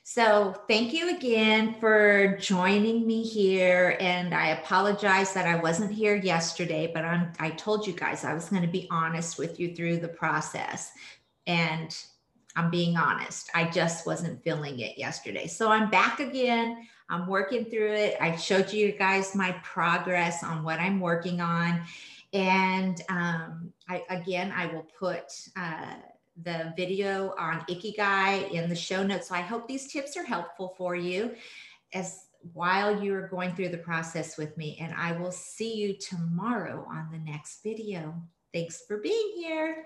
So 0.01 0.55
thank 0.67 0.93
you 0.93 1.15
again 1.15 1.75
for 1.79 2.35
joining 2.41 3.05
me 3.05 3.21
here 3.21 3.95
and 3.99 4.33
i 4.33 4.47
apologize 4.47 5.31
that 5.33 5.45
i 5.45 5.55
wasn't 5.55 5.93
here 5.93 6.15
yesterday 6.15 6.91
but 6.91 7.05
I'm, 7.05 7.31
i 7.39 7.51
told 7.51 7.85
you 7.87 7.93
guys 7.93 8.25
i 8.25 8.33
was 8.33 8.49
going 8.49 8.63
to 8.63 8.67
be 8.67 8.87
honest 8.89 9.37
with 9.37 9.59
you 9.59 9.75
through 9.75 9.99
the 9.99 10.07
process. 10.07 10.91
And 11.45 11.95
I'm 12.55 12.69
being 12.69 12.97
honest. 12.97 13.49
I 13.53 13.65
just 13.69 14.05
wasn't 14.05 14.43
feeling 14.43 14.79
it 14.79 14.97
yesterday. 14.97 15.47
So 15.47 15.71
I'm 15.71 15.89
back 15.89 16.19
again. 16.19 16.87
I'm 17.09 17.27
working 17.27 17.65
through 17.65 17.93
it. 17.93 18.17
I 18.21 18.35
showed 18.35 18.71
you 18.71 18.91
guys 18.91 19.35
my 19.35 19.51
progress 19.63 20.43
on 20.43 20.63
what 20.63 20.79
I'm 20.79 20.99
working 20.99 21.41
on. 21.41 21.81
And 22.31 23.01
um, 23.09 23.73
I, 23.89 24.03
again, 24.09 24.53
I 24.55 24.67
will 24.67 24.87
put 24.99 25.25
uh, 25.55 25.95
the 26.43 26.73
video 26.75 27.33
on 27.37 27.61
Ikigai 27.69 28.51
in 28.51 28.69
the 28.69 28.75
show 28.75 29.03
notes. 29.03 29.29
So 29.29 29.35
I 29.35 29.41
hope 29.41 29.67
these 29.67 29.91
tips 29.91 30.17
are 30.17 30.23
helpful 30.23 30.73
for 30.77 30.95
you 30.95 31.35
as 31.93 32.25
while 32.53 33.01
you're 33.01 33.27
going 33.27 33.55
through 33.55 33.69
the 33.69 33.77
process 33.77 34.37
with 34.37 34.57
me. 34.57 34.77
And 34.81 34.93
I 34.95 35.13
will 35.13 35.31
see 35.31 35.75
you 35.75 35.93
tomorrow 35.93 36.85
on 36.89 37.09
the 37.11 37.19
next 37.19 37.63
video. 37.63 38.15
Thanks 38.51 38.83
for 38.87 38.97
being 38.97 39.31
here. 39.35 39.85